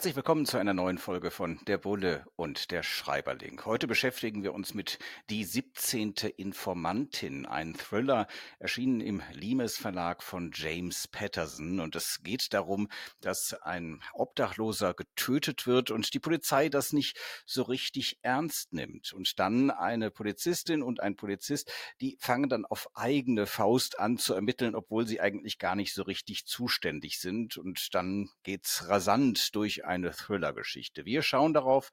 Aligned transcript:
Herzlich 0.00 0.16
willkommen 0.16 0.46
zu 0.46 0.56
einer 0.56 0.72
neuen 0.72 0.96
Folge 0.96 1.30
von 1.30 1.60
Der 1.66 1.76
Bulle 1.76 2.24
und 2.34 2.70
der 2.70 2.82
Schreiberling. 2.82 3.66
Heute 3.66 3.86
beschäftigen 3.86 4.42
wir 4.42 4.54
uns 4.54 4.72
mit 4.72 4.98
Die 5.28 5.44
17. 5.44 6.14
Informantin, 6.38 7.44
ein 7.44 7.74
Thriller, 7.74 8.26
erschienen 8.58 9.02
im 9.02 9.20
Limes 9.34 9.76
Verlag 9.76 10.22
von 10.22 10.52
James 10.54 11.06
Patterson. 11.06 11.80
Und 11.80 11.96
es 11.96 12.22
geht 12.22 12.54
darum, 12.54 12.88
dass 13.20 13.52
ein 13.52 14.00
Obdachloser 14.14 14.94
getötet 14.94 15.66
wird 15.66 15.90
und 15.90 16.14
die 16.14 16.18
Polizei 16.18 16.70
das 16.70 16.94
nicht 16.94 17.18
so 17.44 17.60
richtig 17.60 18.20
ernst 18.22 18.72
nimmt. 18.72 19.12
Und 19.12 19.38
dann 19.38 19.70
eine 19.70 20.10
Polizistin 20.10 20.82
und 20.82 21.00
ein 21.00 21.16
Polizist, 21.16 21.70
die 22.00 22.16
fangen 22.20 22.48
dann 22.48 22.64
auf 22.64 22.88
eigene 22.94 23.44
Faust 23.44 24.00
an 24.00 24.16
zu 24.16 24.32
ermitteln, 24.32 24.74
obwohl 24.74 25.06
sie 25.06 25.20
eigentlich 25.20 25.58
gar 25.58 25.76
nicht 25.76 25.92
so 25.92 26.04
richtig 26.04 26.46
zuständig 26.46 27.20
sind. 27.20 27.58
Und 27.58 27.94
dann 27.94 28.30
geht's 28.44 28.88
rasant 28.88 29.54
durch 29.54 29.84
eine 29.90 30.12
Thriller-Geschichte. 30.12 31.04
Wir 31.04 31.22
schauen 31.22 31.52
darauf, 31.52 31.90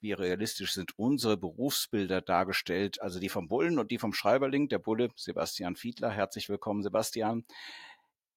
wie 0.00 0.12
realistisch 0.12 0.72
sind 0.72 0.98
unsere 0.98 1.36
Berufsbilder 1.36 2.20
dargestellt, 2.22 3.00
also 3.00 3.20
die 3.20 3.28
vom 3.28 3.48
Bullen 3.48 3.78
und 3.78 3.90
die 3.90 3.98
vom 3.98 4.12
Schreiberling, 4.12 4.68
der 4.68 4.78
Bulle 4.78 5.10
Sebastian 5.14 5.76
Fiedler. 5.76 6.10
Herzlich 6.10 6.48
willkommen, 6.48 6.82
Sebastian 6.82 7.44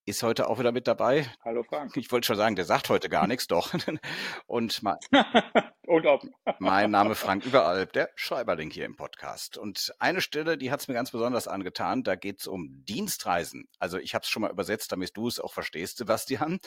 ist 0.04 0.22
heute 0.22 0.48
auch 0.48 0.58
wieder 0.58 0.72
mit 0.72 0.86
dabei. 0.86 1.26
Hallo 1.44 1.62
Frank. 1.62 1.96
Ich 1.96 2.10
wollte 2.10 2.26
schon 2.26 2.36
sagen, 2.36 2.56
der 2.56 2.64
sagt 2.64 2.88
heute 2.88 3.10
gar 3.10 3.26
nichts, 3.26 3.46
doch. 3.46 3.74
Und 4.46 4.80
mein, 5.88 5.96
Unglaublich. 5.96 6.32
mein 6.58 6.90
Name 6.90 7.14
Frank 7.14 7.44
Überalb, 7.46 7.92
der 7.92 8.10
Schreiberling 8.14 8.70
hier 8.70 8.84
im 8.84 8.96
Podcast. 8.96 9.56
Und 9.56 9.92
eine 9.98 10.20
Stelle, 10.20 10.58
die 10.58 10.70
hat 10.70 10.80
es 10.80 10.88
mir 10.88 10.94
ganz 10.94 11.10
besonders 11.10 11.48
angetan, 11.48 12.02
da 12.02 12.14
geht 12.14 12.40
es 12.40 12.46
um 12.46 12.84
Dienstreisen. 12.84 13.68
Also 13.78 13.98
ich 13.98 14.14
habe 14.14 14.22
es 14.22 14.28
schon 14.28 14.42
mal 14.42 14.50
übersetzt, 14.50 14.92
damit 14.92 15.16
du 15.16 15.28
es 15.28 15.40
auch 15.40 15.52
verstehst, 15.52 15.98
Sebastian. 15.98 16.58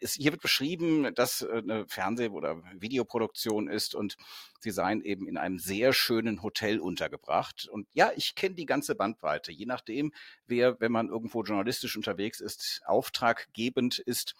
Es, 0.00 0.14
hier 0.14 0.32
wird 0.32 0.42
beschrieben, 0.42 1.14
dass 1.14 1.42
äh, 1.42 1.58
eine 1.58 1.86
Fernseh- 1.86 2.30
oder 2.30 2.62
Videoproduktion 2.74 3.68
ist 3.68 3.94
und 3.94 4.16
sie 4.58 4.70
seien 4.70 5.02
eben 5.02 5.28
in 5.28 5.36
einem 5.36 5.58
sehr 5.58 5.92
schönen 5.92 6.42
Hotel 6.42 6.80
untergebracht. 6.80 7.68
Und 7.68 7.86
ja, 7.92 8.10
ich 8.16 8.34
kenne 8.34 8.54
die 8.54 8.66
ganze 8.66 8.94
Bandbreite. 8.94 9.52
Je 9.52 9.66
nachdem, 9.66 10.12
wer, 10.46 10.80
wenn 10.80 10.92
man 10.92 11.08
irgendwo 11.08 11.42
journalistisch 11.42 11.96
unterwegs 11.96 12.40
ist, 12.40 12.82
auftraggebend 12.86 13.98
ist, 13.98 14.34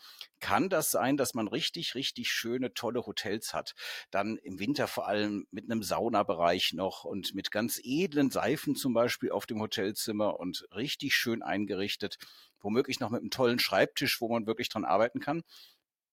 kann 0.45 0.69
das 0.69 0.91
sein, 0.91 1.17
dass 1.17 1.33
man 1.33 1.49
richtig, 1.49 1.95
richtig 1.95 2.31
schöne, 2.31 2.75
tolle 2.75 3.07
Hotels 3.07 3.55
hat. 3.55 3.75
Dann 4.11 4.37
im 4.37 4.59
Winter 4.59 4.87
vor 4.87 5.09
allem 5.09 5.47
mit 5.51 5.65
einem 5.65 5.83
Saunabereich 5.83 6.75
noch 6.75 7.05
und 7.05 7.35
mit 7.35 7.51
ganz 7.51 7.81
edlen 7.83 8.31
Seifen 8.31 8.77
zum 8.77 8.93
Beispiel 8.93 9.31
auf 9.31 9.47
dem 9.47 9.63
Hotelzimmer 9.63 10.39
und 10.39 10.67
richtig 10.75 11.15
schön 11.15 11.43
eingerichtet. 11.43 12.19
Womöglich 12.61 13.01
noch 13.01 13.09
mit 13.09 13.23
einem 13.23 13.31
tollen 13.31 13.59
Schreibtisch, 13.59 14.21
wo 14.21 14.29
man 14.29 14.47
wirklich 14.47 14.69
dran 14.69 14.85
arbeiten 14.85 15.19
kann. 15.19 15.45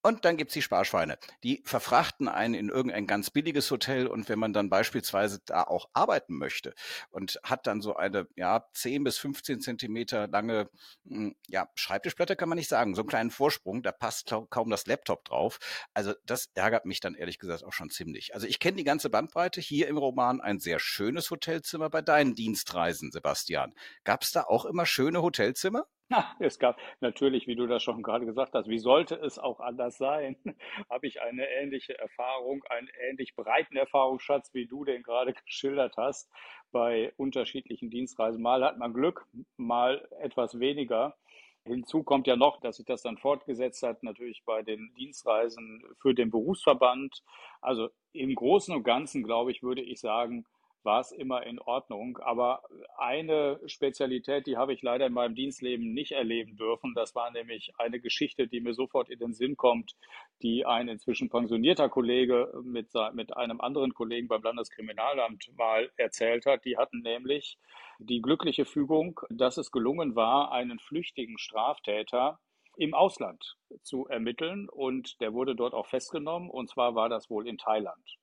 Und 0.03 0.25
dann 0.25 0.37
gibt's 0.37 0.53
die 0.53 0.63
Sparschweine. 0.63 1.17
Die 1.43 1.61
verfrachten 1.63 2.27
einen 2.27 2.55
in 2.55 2.69
irgendein 2.69 3.05
ganz 3.05 3.29
billiges 3.29 3.69
Hotel 3.69 4.07
und 4.07 4.29
wenn 4.29 4.39
man 4.39 4.51
dann 4.51 4.69
beispielsweise 4.69 5.39
da 5.45 5.63
auch 5.63 5.89
arbeiten 5.93 6.37
möchte 6.37 6.73
und 7.11 7.39
hat 7.43 7.67
dann 7.67 7.81
so 7.81 7.95
eine 7.95 8.27
ja 8.35 8.65
10 8.73 9.03
bis 9.03 9.19
15 9.19 9.61
Zentimeter 9.61 10.27
lange 10.27 10.69
hm, 11.05 11.35
ja 11.47 11.69
Schreibtischplatte 11.75 12.35
kann 12.35 12.49
man 12.49 12.57
nicht 12.57 12.69
sagen, 12.69 12.95
so 12.95 13.01
einen 13.01 13.09
kleinen 13.09 13.31
Vorsprung, 13.31 13.83
da 13.83 13.91
passt 13.91 14.33
kaum 14.49 14.69
das 14.71 14.87
Laptop 14.87 15.25
drauf. 15.25 15.59
Also 15.93 16.13
das 16.25 16.49
ärgert 16.55 16.85
mich 16.85 16.99
dann 16.99 17.13
ehrlich 17.13 17.37
gesagt 17.37 17.63
auch 17.63 17.73
schon 17.73 17.89
ziemlich. 17.91 18.33
Also 18.33 18.47
ich 18.47 18.59
kenne 18.59 18.77
die 18.77 18.83
ganze 18.83 19.09
Bandbreite 19.09 19.61
hier 19.61 19.87
im 19.87 19.97
Roman 19.97 20.41
ein 20.41 20.59
sehr 20.59 20.79
schönes 20.79 21.29
Hotelzimmer 21.29 21.89
bei 21.89 22.01
deinen 22.01 22.33
Dienstreisen, 22.33 23.11
Sebastian. 23.11 23.73
Gab's 24.03 24.31
da 24.31 24.43
auch 24.43 24.65
immer 24.65 24.85
schöne 24.85 25.21
Hotelzimmer? 25.21 25.85
Na, 26.11 26.25
es 26.39 26.59
gab 26.59 26.77
natürlich, 26.99 27.47
wie 27.47 27.55
du 27.55 27.67
das 27.67 27.81
schon 27.81 28.03
gerade 28.03 28.25
gesagt 28.25 28.53
hast, 28.53 28.67
wie 28.67 28.79
sollte 28.79 29.15
es 29.15 29.39
auch 29.39 29.61
anders 29.61 29.97
sein, 29.97 30.35
habe 30.89 31.07
ich 31.07 31.21
eine 31.21 31.49
ähnliche 31.49 31.97
Erfahrung, 31.97 32.63
einen 32.65 32.89
ähnlich 33.09 33.33
breiten 33.33 33.77
Erfahrungsschatz, 33.77 34.53
wie 34.53 34.67
du 34.67 34.83
den 34.83 35.03
gerade 35.03 35.33
geschildert 35.45 35.95
hast, 35.95 36.29
bei 36.71 37.13
unterschiedlichen 37.15 37.89
Dienstreisen. 37.89 38.41
Mal 38.41 38.63
hat 38.63 38.77
man 38.77 38.93
Glück, 38.93 39.25
mal 39.55 40.05
etwas 40.19 40.59
weniger. 40.59 41.15
Hinzu 41.63 42.03
kommt 42.03 42.27
ja 42.27 42.35
noch, 42.35 42.59
dass 42.59 42.77
sich 42.77 42.85
das 42.85 43.03
dann 43.03 43.17
fortgesetzt 43.17 43.83
hat, 43.83 44.03
natürlich 44.03 44.43
bei 44.45 44.63
den 44.63 44.93
Dienstreisen 44.95 45.83
für 46.01 46.13
den 46.13 46.29
Berufsverband. 46.29 47.23
Also 47.61 47.89
im 48.13 48.35
Großen 48.35 48.75
und 48.75 48.83
Ganzen, 48.83 49.23
glaube 49.23 49.51
ich, 49.51 49.63
würde 49.63 49.81
ich 49.81 50.01
sagen, 50.01 50.45
war 50.83 50.99
es 50.99 51.11
immer 51.11 51.45
in 51.45 51.59
Ordnung. 51.59 52.17
Aber 52.19 52.63
eine 52.97 53.59
Spezialität, 53.65 54.47
die 54.47 54.57
habe 54.57 54.73
ich 54.73 54.81
leider 54.81 55.07
in 55.07 55.13
meinem 55.13 55.35
Dienstleben 55.35 55.93
nicht 55.93 56.11
erleben 56.11 56.55
dürfen. 56.55 56.93
Das 56.95 57.15
war 57.15 57.31
nämlich 57.31 57.73
eine 57.77 57.99
Geschichte, 57.99 58.47
die 58.47 58.61
mir 58.61 58.73
sofort 58.73 59.09
in 59.09 59.19
den 59.19 59.33
Sinn 59.33 59.57
kommt, 59.57 59.95
die 60.41 60.65
ein 60.65 60.87
inzwischen 60.87 61.29
pensionierter 61.29 61.89
Kollege 61.89 62.51
mit, 62.63 62.89
mit 63.13 63.35
einem 63.35 63.61
anderen 63.61 63.93
Kollegen 63.93 64.27
beim 64.27 64.41
Landeskriminalamt 64.41 65.51
mal 65.57 65.91
erzählt 65.97 66.45
hat. 66.45 66.65
Die 66.65 66.77
hatten 66.77 67.01
nämlich 67.01 67.57
die 67.99 68.21
glückliche 68.21 68.65
Fügung, 68.65 69.19
dass 69.29 69.57
es 69.57 69.71
gelungen 69.71 70.15
war, 70.15 70.51
einen 70.51 70.79
flüchtigen 70.79 71.37
Straftäter 71.37 72.39
im 72.77 72.93
Ausland 72.93 73.57
zu 73.83 74.07
ermitteln 74.07 74.69
und 74.69 75.19
der 75.21 75.33
wurde 75.33 75.55
dort 75.55 75.73
auch 75.73 75.87
festgenommen 75.87 76.49
und 76.49 76.69
zwar 76.69 76.95
war 76.95 77.09
das 77.09 77.29
wohl 77.29 77.47
in 77.47 77.57
Thailand. 77.57 78.17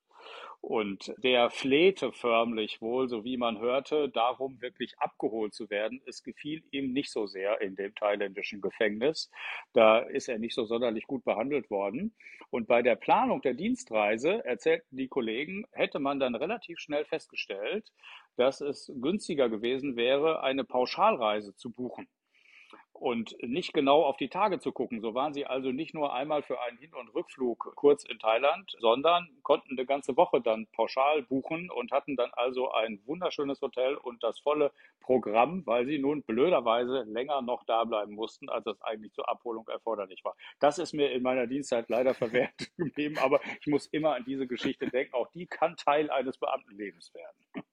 Und 0.61 1.15
der 1.19 1.51
flehte 1.51 2.13
förmlich 2.13 2.83
wohl, 2.83 3.09
so 3.09 3.25
wie 3.25 3.37
man 3.37 3.59
hörte, 3.61 4.09
darum 4.09 4.61
wirklich 4.61 4.99
abgeholt 4.99 5.55
zu 5.55 5.71
werden. 5.71 6.03
Es 6.07 6.23
gefiel 6.23 6.63
ihm 6.73 6.93
nicht 6.93 7.13
so 7.13 7.27
sehr 7.27 7.61
in 7.61 7.77
dem 7.77 7.95
thailändischen 7.95 8.61
Gefängnis. 8.61 9.31
Da 9.73 10.01
ist 10.01 10.29
er 10.29 10.39
nicht 10.39 10.55
so 10.55 10.65
sonderlich 10.65 11.07
gut 11.07 11.25
behandelt 11.25 11.71
worden. 11.71 12.15
Und 12.51 12.67
bei 12.67 12.83
der 12.83 12.97
Planung 12.97 13.41
der 13.41 13.55
Dienstreise, 13.55 14.45
erzählten 14.45 14.97
die 14.97 15.09
Kollegen, 15.09 15.65
hätte 15.73 16.01
man 16.01 16.19
dann 16.19 16.35
relativ 16.35 16.81
schnell 16.81 17.05
festgestellt, 17.05 17.93
dass 18.37 18.61
es 18.61 18.93
günstiger 19.01 19.49
gewesen 19.49 19.97
wäre, 19.97 20.43
eine 20.43 20.65
Pauschalreise 20.65 21.55
zu 21.55 21.71
buchen 21.71 22.09
und 23.01 23.37
nicht 23.43 23.73
genau 23.73 24.03
auf 24.03 24.17
die 24.17 24.29
Tage 24.29 24.59
zu 24.59 24.73
gucken. 24.73 25.01
So 25.01 25.15
waren 25.15 25.33
sie 25.33 25.47
also 25.47 25.71
nicht 25.71 25.95
nur 25.95 26.13
einmal 26.13 26.43
für 26.43 26.61
einen 26.61 26.79
Hin- 26.79 26.95
und 26.95 27.15
Rückflug 27.15 27.73
kurz 27.77 28.05
in 28.05 28.19
Thailand, 28.19 28.77
sondern 28.81 29.29
konnten 29.43 29.73
eine 29.73 29.87
ganze 29.87 30.17
Woche 30.17 30.41
dann 30.41 30.67
pauschal 30.73 31.23
buchen 31.23 31.71
und 31.71 31.93
hatten 31.93 32.17
dann 32.17 32.31
also 32.33 32.73
ein 32.73 33.01
wunderschönes 33.07 33.61
Hotel 33.61 33.97
und 33.97 34.23
das 34.23 34.41
volle 34.41 34.73
Programm, 35.01 35.65
weil 35.67 35.87
sie 35.87 35.99
nun 35.99 36.23
blöderweise 36.23 37.05
länger 37.05 37.41
noch 37.43 37.65
da 37.65 37.85
bleiben 37.85 38.15
mussten, 38.15 38.49
als 38.49 38.67
es 38.67 38.81
eigentlich 38.83 39.13
zur 39.13 39.29
Abholung 39.29 39.67
erforderlich 39.69 40.25
war. 40.25 40.37
Das 40.59 40.79
ist 40.79 40.93
mir 40.93 41.13
in 41.13 41.23
meiner 41.23 41.47
Dienstzeit 41.47 41.89
leider 41.89 42.15
verwehrt 42.15 42.53
geblieben, 42.77 43.19
aber 43.19 43.41
ich 43.61 43.67
muss 43.69 43.87
immer 43.87 44.15
an 44.15 44.25
diese 44.27 44.47
Geschichte 44.47 44.89
denken. 44.89 45.15
Auch 45.15 45.29
die 45.33 45.47
kann 45.47 45.77
Teil 45.77 46.11
eines 46.11 46.39
Beamtenlebens 46.39 47.13
werden. 47.15 47.65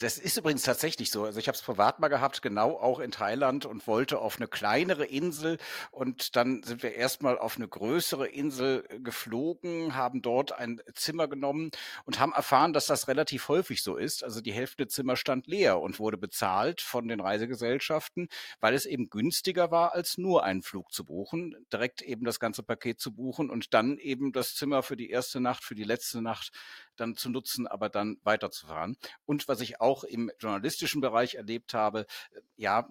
Das 0.00 0.16
ist 0.16 0.36
übrigens 0.36 0.62
tatsächlich 0.62 1.10
so. 1.10 1.24
Also 1.24 1.40
ich 1.40 1.48
habe 1.48 1.56
es 1.56 1.62
privat 1.62 1.98
mal 1.98 2.06
gehabt, 2.06 2.40
genau 2.40 2.78
auch 2.78 3.00
in 3.00 3.10
Thailand 3.10 3.66
und 3.66 3.88
wollte 3.88 4.20
auf 4.20 4.36
eine 4.36 4.46
kleinere 4.46 5.04
Insel 5.04 5.58
und 5.90 6.36
dann 6.36 6.62
sind 6.62 6.84
wir 6.84 6.94
erstmal 6.94 7.36
auf 7.36 7.56
eine 7.56 7.66
größere 7.66 8.28
Insel 8.28 8.84
äh, 8.90 9.00
geflogen, 9.00 9.96
haben 9.96 10.22
dort 10.22 10.52
ein 10.52 10.80
Zimmer 10.94 11.26
genommen 11.26 11.72
und 12.04 12.20
haben 12.20 12.32
erfahren, 12.32 12.72
dass 12.72 12.86
das 12.86 13.08
relativ 13.08 13.48
häufig 13.48 13.82
so 13.82 13.96
ist. 13.96 14.22
Also 14.22 14.40
die 14.40 14.52
Hälfte 14.52 14.86
Zimmer 14.86 15.16
stand 15.16 15.48
leer 15.48 15.80
und 15.80 15.98
wurde 15.98 16.16
bezahlt 16.16 16.80
von 16.80 17.08
den 17.08 17.18
Reisegesellschaften, 17.18 18.28
weil 18.60 18.74
es 18.74 18.86
eben 18.86 19.10
günstiger 19.10 19.72
war, 19.72 19.94
als 19.94 20.16
nur 20.16 20.44
einen 20.44 20.62
Flug 20.62 20.92
zu 20.92 21.04
buchen, 21.04 21.56
direkt 21.72 22.02
eben 22.02 22.24
das 22.24 22.38
ganze 22.38 22.62
Paket 22.62 23.00
zu 23.00 23.12
buchen 23.12 23.50
und 23.50 23.74
dann 23.74 23.98
eben 23.98 24.30
das 24.32 24.54
Zimmer 24.54 24.84
für 24.84 24.96
die 24.96 25.10
erste 25.10 25.40
Nacht, 25.40 25.64
für 25.64 25.74
die 25.74 25.82
letzte 25.82 26.22
Nacht 26.22 26.52
dann 26.94 27.16
zu 27.16 27.30
nutzen, 27.30 27.66
aber 27.66 27.88
dann 27.88 28.18
weiterzufahren. 28.22 28.96
Und 29.24 29.48
was 29.48 29.60
ich 29.60 29.80
auch 29.80 29.87
im 30.04 30.30
journalistischen 30.38 31.00
Bereich 31.00 31.34
erlebt 31.34 31.74
habe, 31.74 32.06
äh, 32.32 32.40
ja, 32.56 32.88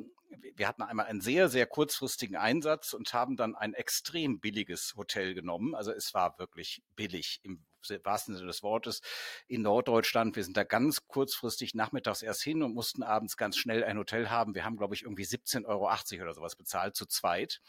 wir 0.55 0.67
hatten 0.67 0.81
einmal 0.81 1.05
einen 1.05 1.21
sehr, 1.21 1.49
sehr 1.49 1.65
kurzfristigen 1.65 2.35
Einsatz 2.35 2.93
und 2.93 3.13
haben 3.13 3.37
dann 3.37 3.55
ein 3.55 3.73
extrem 3.73 4.39
billiges 4.39 4.95
Hotel 4.97 5.33
genommen. 5.33 5.75
Also 5.75 5.91
es 5.91 6.13
war 6.13 6.37
wirklich 6.37 6.81
billig 6.95 7.39
im 7.43 7.63
wahrsten 8.03 8.35
Sinne 8.35 8.47
des 8.47 8.63
Wortes 8.63 9.01
in 9.47 9.61
Norddeutschland. 9.61 10.35
Wir 10.35 10.43
sind 10.43 10.57
da 10.57 10.63
ganz 10.63 11.07
kurzfristig 11.07 11.75
nachmittags 11.75 12.21
erst 12.21 12.41
hin 12.41 12.63
und 12.63 12.73
mussten 12.73 13.03
abends 13.03 13.37
ganz 13.37 13.57
schnell 13.57 13.83
ein 13.83 13.97
Hotel 13.97 14.29
haben. 14.29 14.55
Wir 14.55 14.65
haben, 14.65 14.77
glaube 14.77 14.95
ich, 14.95 15.03
irgendwie 15.03 15.23
17,80 15.23 15.65
Euro 15.67 16.23
oder 16.23 16.33
sowas 16.33 16.55
bezahlt 16.55 16.95
zu 16.95 17.05
zweit. 17.05 17.61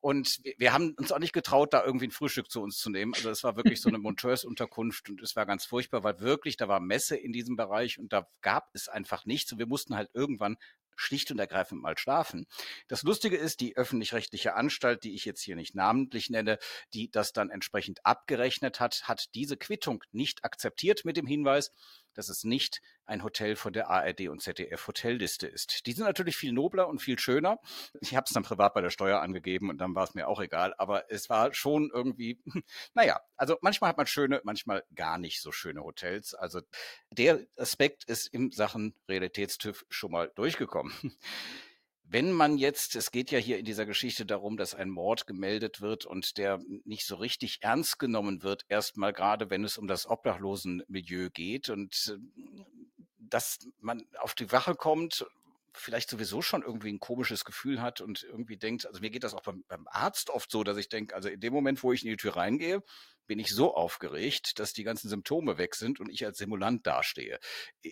Und 0.00 0.40
wir 0.58 0.72
haben 0.72 0.94
uns 0.98 1.12
auch 1.12 1.18
nicht 1.18 1.32
getraut, 1.32 1.72
da 1.72 1.84
irgendwie 1.84 2.08
ein 2.08 2.10
Frühstück 2.10 2.50
zu 2.50 2.60
uns 2.60 2.78
zu 2.78 2.90
nehmen. 2.90 3.14
Also 3.14 3.30
es 3.30 3.42
war 3.42 3.56
wirklich 3.56 3.80
so 3.80 3.88
eine 3.88 3.98
Monteursunterkunft 4.04 5.08
und 5.08 5.22
es 5.22 5.34
war 5.34 5.46
ganz 5.46 5.64
furchtbar, 5.64 6.04
weil 6.04 6.20
wirklich, 6.20 6.56
da 6.56 6.68
war 6.68 6.80
Messe 6.80 7.16
in 7.16 7.32
diesem 7.32 7.56
Bereich 7.56 7.98
und 7.98 8.12
da 8.12 8.28
gab 8.42 8.68
es 8.74 8.88
einfach 8.88 9.24
nichts 9.24 9.50
und 9.52 9.58
wir 9.58 9.66
mussten 9.66 9.96
halt 9.96 10.10
irgendwann 10.12 10.56
schlicht 10.96 11.30
und 11.30 11.38
ergreifend 11.38 11.82
mal 11.82 11.96
schlafen. 11.98 12.46
Das 12.88 13.02
Lustige 13.02 13.36
ist, 13.36 13.60
die 13.60 13.76
öffentlich-rechtliche 13.76 14.54
Anstalt, 14.54 15.04
die 15.04 15.14
ich 15.14 15.24
jetzt 15.24 15.42
hier 15.42 15.56
nicht 15.56 15.74
namentlich 15.74 16.30
nenne, 16.30 16.58
die 16.92 17.10
das 17.10 17.32
dann 17.32 17.50
entsprechend 17.50 18.04
abgerechnet 18.04 18.80
hat, 18.80 19.08
hat 19.08 19.34
diese 19.34 19.56
Quittung 19.56 20.02
nicht 20.12 20.44
akzeptiert 20.44 21.04
mit 21.04 21.16
dem 21.16 21.26
Hinweis, 21.26 21.72
dass 22.14 22.28
es 22.28 22.44
nicht 22.44 22.80
ein 23.06 23.22
Hotel 23.22 23.56
von 23.56 23.72
der 23.72 23.90
ARD 23.90 24.28
und 24.28 24.40
ZDF 24.40 24.86
Hotelliste 24.86 25.46
ist. 25.46 25.86
Die 25.86 25.92
sind 25.92 26.04
natürlich 26.04 26.36
viel 26.36 26.52
nobler 26.52 26.88
und 26.88 27.00
viel 27.00 27.18
schöner. 27.18 27.58
Ich 28.00 28.14
habe 28.14 28.24
es 28.26 28.32
dann 28.32 28.42
privat 28.42 28.74
bei 28.74 28.80
der 28.80 28.90
Steuer 28.90 29.20
angegeben 29.20 29.70
und 29.70 29.78
dann 29.78 29.94
war 29.94 30.04
es 30.04 30.14
mir 30.14 30.28
auch 30.28 30.40
egal, 30.40 30.74
aber 30.78 31.10
es 31.10 31.28
war 31.28 31.52
schon 31.52 31.90
irgendwie, 31.92 32.40
naja, 32.94 33.20
also 33.36 33.56
manchmal 33.60 33.90
hat 33.90 33.96
man 33.96 34.06
schöne, 34.06 34.40
manchmal 34.44 34.84
gar 34.94 35.18
nicht 35.18 35.42
so 35.42 35.52
schöne 35.52 35.82
Hotels. 35.82 36.34
Also 36.34 36.60
der 37.10 37.46
Aspekt 37.56 38.04
ist 38.04 38.26
in 38.28 38.50
Sachen 38.50 38.94
Realitätstüv 39.08 39.84
schon 39.88 40.12
mal 40.12 40.30
durchgekommen. 40.34 40.92
Wenn 42.06 42.32
man 42.32 42.58
jetzt, 42.58 42.96
es 42.96 43.10
geht 43.10 43.30
ja 43.30 43.38
hier 43.38 43.58
in 43.58 43.64
dieser 43.64 43.86
Geschichte 43.86 44.26
darum, 44.26 44.56
dass 44.56 44.74
ein 44.74 44.90
Mord 44.90 45.26
gemeldet 45.26 45.80
wird 45.80 46.04
und 46.04 46.36
der 46.36 46.60
nicht 46.84 47.06
so 47.06 47.16
richtig 47.16 47.58
ernst 47.62 47.98
genommen 47.98 48.42
wird, 48.42 48.64
erstmal 48.68 49.12
gerade 49.12 49.50
wenn 49.50 49.64
es 49.64 49.78
um 49.78 49.88
das 49.88 50.06
Obdachlosenmilieu 50.06 51.30
geht 51.30 51.70
und 51.70 52.14
äh, 52.14 52.54
dass 53.18 53.58
man 53.80 54.06
auf 54.18 54.34
die 54.34 54.52
Wache 54.52 54.74
kommt, 54.74 55.26
vielleicht 55.72 56.08
sowieso 56.08 56.40
schon 56.40 56.62
irgendwie 56.62 56.92
ein 56.92 57.00
komisches 57.00 57.44
Gefühl 57.44 57.82
hat 57.82 58.00
und 58.00 58.22
irgendwie 58.22 58.56
denkt, 58.56 58.86
also 58.86 59.00
mir 59.00 59.10
geht 59.10 59.24
das 59.24 59.34
auch 59.34 59.42
beim, 59.42 59.64
beim 59.66 59.88
Arzt 59.88 60.30
oft 60.30 60.50
so, 60.50 60.62
dass 60.62 60.76
ich 60.76 60.88
denke, 60.88 61.14
also 61.14 61.28
in 61.28 61.40
dem 61.40 61.52
Moment, 61.52 61.82
wo 61.82 61.92
ich 61.92 62.04
in 62.04 62.10
die 62.10 62.16
Tür 62.16 62.36
reingehe, 62.36 62.82
bin 63.26 63.38
ich 63.38 63.50
so 63.50 63.74
aufgeregt, 63.74 64.58
dass 64.58 64.72
die 64.72 64.84
ganzen 64.84 65.08
Symptome 65.08 65.58
weg 65.58 65.74
sind 65.74 66.00
und 66.00 66.10
ich 66.10 66.24
als 66.24 66.38
Simulant 66.38 66.86
dastehe. 66.86 67.38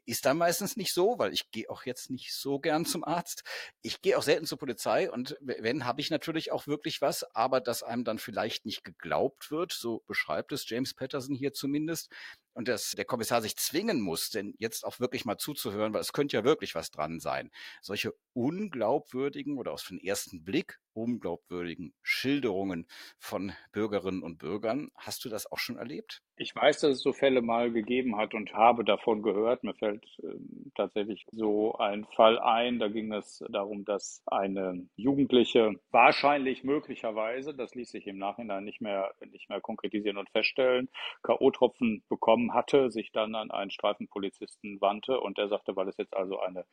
Ist 0.05 0.27
da 0.27 0.35
meistens 0.35 0.77
nicht 0.77 0.93
so, 0.93 1.19
weil 1.19 1.33
ich 1.33 1.51
gehe 1.51 1.69
auch 1.71 1.85
jetzt 1.85 2.11
nicht 2.11 2.35
so 2.35 2.59
gern 2.59 2.85
zum 2.85 3.05
Arzt. 3.05 3.43
Ich 3.83 4.01
gehe 4.03 4.19
auch 4.19 4.23
selten 4.23 4.47
zur 4.47 4.59
Polizei 4.59 5.11
und 5.11 5.37
wenn, 5.41 5.85
habe 5.85 6.01
ich 6.01 6.11
natürlich 6.11 6.53
auch 6.53 6.67
wirklich 6.67 7.01
was, 7.01 7.25
aber 7.35 7.61
dass 7.61 7.83
einem 7.83 8.05
dann 8.05 8.19
vielleicht 8.19 8.67
nicht 8.67 8.85
geglaubt 8.85 9.51
wird, 9.51 9.73
so 9.73 10.03
beschreibt 10.07 10.53
es 10.53 10.69
James 10.69 10.95
Patterson 10.95 11.35
hier 11.35 11.53
zumindest, 11.53 12.11
und 12.55 12.69
dass 12.69 12.93
der 12.93 13.05
Kommissar 13.05 13.43
sich 13.43 13.57
zwingen 13.57 14.01
muss, 14.01 14.31
denn 14.31 14.55
jetzt 14.59 14.85
auch 14.85 15.01
wirklich 15.01 15.25
mal 15.25 15.39
zuzuhören, 15.39 15.93
weil 15.95 16.01
es 16.01 16.13
könnte 16.13 16.37
ja 16.37 16.45
wirklich 16.45 16.75
was 16.75 16.91
dran 16.91 17.21
sein. 17.21 17.51
Solche 17.81 18.15
unglaubwürdigen 18.35 19.59
oder 19.59 19.73
aus 19.73 19.85
dem 19.85 19.99
ersten 19.99 20.45
Blick 20.45 20.79
unglaubwürdigen 20.95 21.95
Schilderungen 22.03 22.87
von 23.19 23.53
Bürgerinnen 23.73 24.23
und 24.23 24.39
Bürgern. 24.39 24.91
Hast 24.97 25.25
du 25.25 25.29
das 25.29 25.51
auch 25.51 25.59
schon 25.59 25.77
erlebt? 25.79 26.23
Ich 26.43 26.57
weiß, 26.57 26.81
dass 26.81 26.91
es 26.95 27.03
so 27.03 27.13
Fälle 27.13 27.41
mal 27.41 27.71
gegeben 27.71 28.17
hat 28.17 28.35
und 28.35 28.53
habe 28.53 28.83
davon 28.83 29.23
gehört. 29.23 29.63
Mir 29.63 29.75
fällt 29.75 30.05
äh, 30.25 30.35
tatsächlich 30.75 31.25
so 31.31 31.77
ein 31.77 32.05
Fall 32.17 32.41
ein. 32.41 32.81
Da 32.81 32.89
ging 32.89 33.13
es 33.13 33.45
darum, 33.49 33.85
dass 33.85 34.25
eine 34.27 34.89
Jugendliche 34.97 35.77
wahrscheinlich 35.93 36.65
möglicherweise, 36.65 37.55
das 37.55 37.77
ließ 37.77 37.93
sich 37.93 38.09
im 38.09 38.19
Nachhinein 38.19 38.65
nicht 38.65 38.81
mehr, 38.81 39.15
nicht 39.31 39.51
mehr 39.51 39.61
konkretisieren 39.61 40.17
und 40.17 40.31
feststellen, 40.31 40.89
K.O.-Tropfen 41.23 42.03
bekommen 42.09 42.53
hatte, 42.55 42.91
sich 42.91 43.13
dann 43.13 43.37
an 43.37 43.53
einen 43.53 43.71
Streifenpolizisten 43.71 44.81
wandte 44.81 45.21
und 45.21 45.39
der 45.39 45.47
sagte, 45.47 45.77
weil 45.77 45.89
es 45.89 45.97
jetzt 45.97 46.17
also 46.17 46.41
eine 46.41 46.65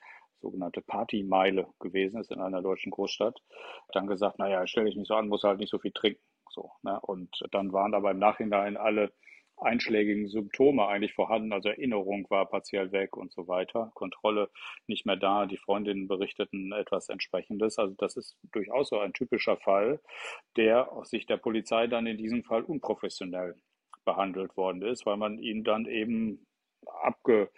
sogenannte 0.42 0.82
Partymeile 0.82 1.68
gewesen 1.80 2.20
ist 2.20 2.32
in 2.32 2.42
einer 2.42 2.64
deutschen 2.64 2.90
Großstadt, 2.90 3.40
dann 3.92 4.08
gesagt, 4.08 4.40
naja, 4.40 4.66
stell 4.66 4.86
dich 4.86 4.96
nicht 4.96 5.10
so 5.10 5.14
an, 5.14 5.28
muss 5.28 5.44
halt 5.44 5.60
nicht 5.60 5.70
so 5.70 5.78
viel 5.78 5.92
trinken. 5.92 6.24
So, 6.50 6.72
ne? 6.82 7.00
Und 7.02 7.44
dann 7.52 7.72
waren 7.72 7.94
aber 7.94 8.10
im 8.10 8.18
Nachhinein 8.18 8.76
alle 8.76 9.12
einschlägigen 9.62 10.28
Symptome 10.28 10.88
eigentlich 10.88 11.14
vorhanden, 11.14 11.54
also 11.54 11.70
Erinnerung 11.70 12.30
war 12.30 12.46
partiell 12.48 12.92
weg 12.92 13.18
und 13.18 13.32
so 13.32 13.48
weiter, 13.48 13.92
Kontrolle 13.94 14.50
nicht 14.88 15.06
mehr 15.06 15.18
da, 15.18 15.46
die 15.46 15.58
Freundinnen 15.58 16.08
berichteten 16.08 16.72
etwas 16.72 17.10
entsprechendes. 17.10 17.78
Also 17.78 17.96
das 17.98 18.18
ist 18.18 18.38
durchaus 18.52 18.90
so 18.90 19.00
ein 19.00 19.14
typischer 19.14 19.58
Fall, 19.58 20.00
der 20.58 20.92
aus 20.92 21.10
Sicht 21.10 21.30
der 21.30 21.38
Polizei 21.38 21.88
dann 21.88 22.08
in 22.08 22.18
diesem 22.18 22.44
Fall 22.44 22.64
unprofessionell 22.64 23.56
behandelt 24.06 24.56
worden 24.58 24.82
ist, 24.82 25.06
weil 25.06 25.18
man 25.18 25.38
ihn 25.40 25.64
dann 25.64 25.86
eben 25.86 26.46
abge 26.86 27.50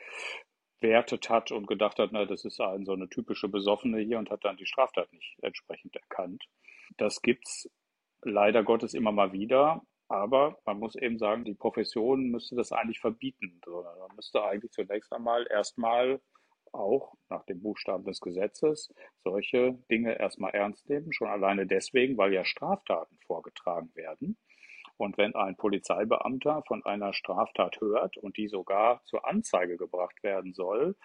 bewertet 0.82 1.30
hat 1.30 1.52
und 1.52 1.68
gedacht 1.68 2.00
hat, 2.00 2.10
na, 2.12 2.26
das 2.26 2.44
ist 2.44 2.60
ein, 2.60 2.86
so 2.86 2.94
eine 2.94 3.08
typische 3.08 3.48
Besoffene 3.48 4.00
hier 4.00 4.18
und 4.18 4.32
hat 4.32 4.44
dann 4.44 4.58
die 4.58 4.66
Straftat 4.66 5.14
nicht 5.14 5.38
entsprechend 5.42 5.96
erkannt. 5.96 6.44
Das 6.98 7.22
gibt's 7.22 7.70
leider 8.24 8.64
Gottes 8.64 8.94
immer 8.94 9.12
mal 9.12 9.32
wieder. 9.32 9.84
Aber 10.12 10.58
man 10.66 10.78
muss 10.78 10.98
eben 10.98 11.18
sagen, 11.18 11.46
die 11.46 11.54
Profession 11.54 12.32
müsste 12.32 12.58
das 12.58 12.74
eigentlich 12.74 13.00
verbieten. 13.00 13.62
Man 13.66 14.14
müsste 14.18 14.44
eigentlich 14.44 14.74
zunächst 14.74 15.14
einmal 15.14 15.48
erstmal 15.50 16.20
auch 16.74 17.14
nach 17.30 17.46
dem 17.46 17.62
Buchstaben 17.62 18.04
des 18.04 18.20
Gesetzes 18.20 18.94
solche 19.24 19.80
Dinge 19.90 20.20
erstmal 20.20 20.52
ernst 20.52 20.90
nehmen. 20.90 21.14
Schon 21.14 21.30
alleine 21.30 21.66
deswegen, 21.66 22.18
weil 22.18 22.34
ja 22.34 22.44
Straftaten 22.44 23.18
vorgetragen 23.26 23.90
werden. 23.96 24.38
Und 24.98 25.18
wenn 25.18 25.34
ein 25.34 25.56
Polizeibeamter 25.56 26.62
von 26.68 26.84
einer 26.84 27.14
Straftat 27.14 27.80
hört 27.80 28.18
und 28.18 28.36
die 28.36 28.50
sogar 28.50 29.02
zur 29.06 29.26
Anzeige 29.26 29.78
gebracht 29.78 30.22
werden 30.24 30.54
soll, 30.54 30.98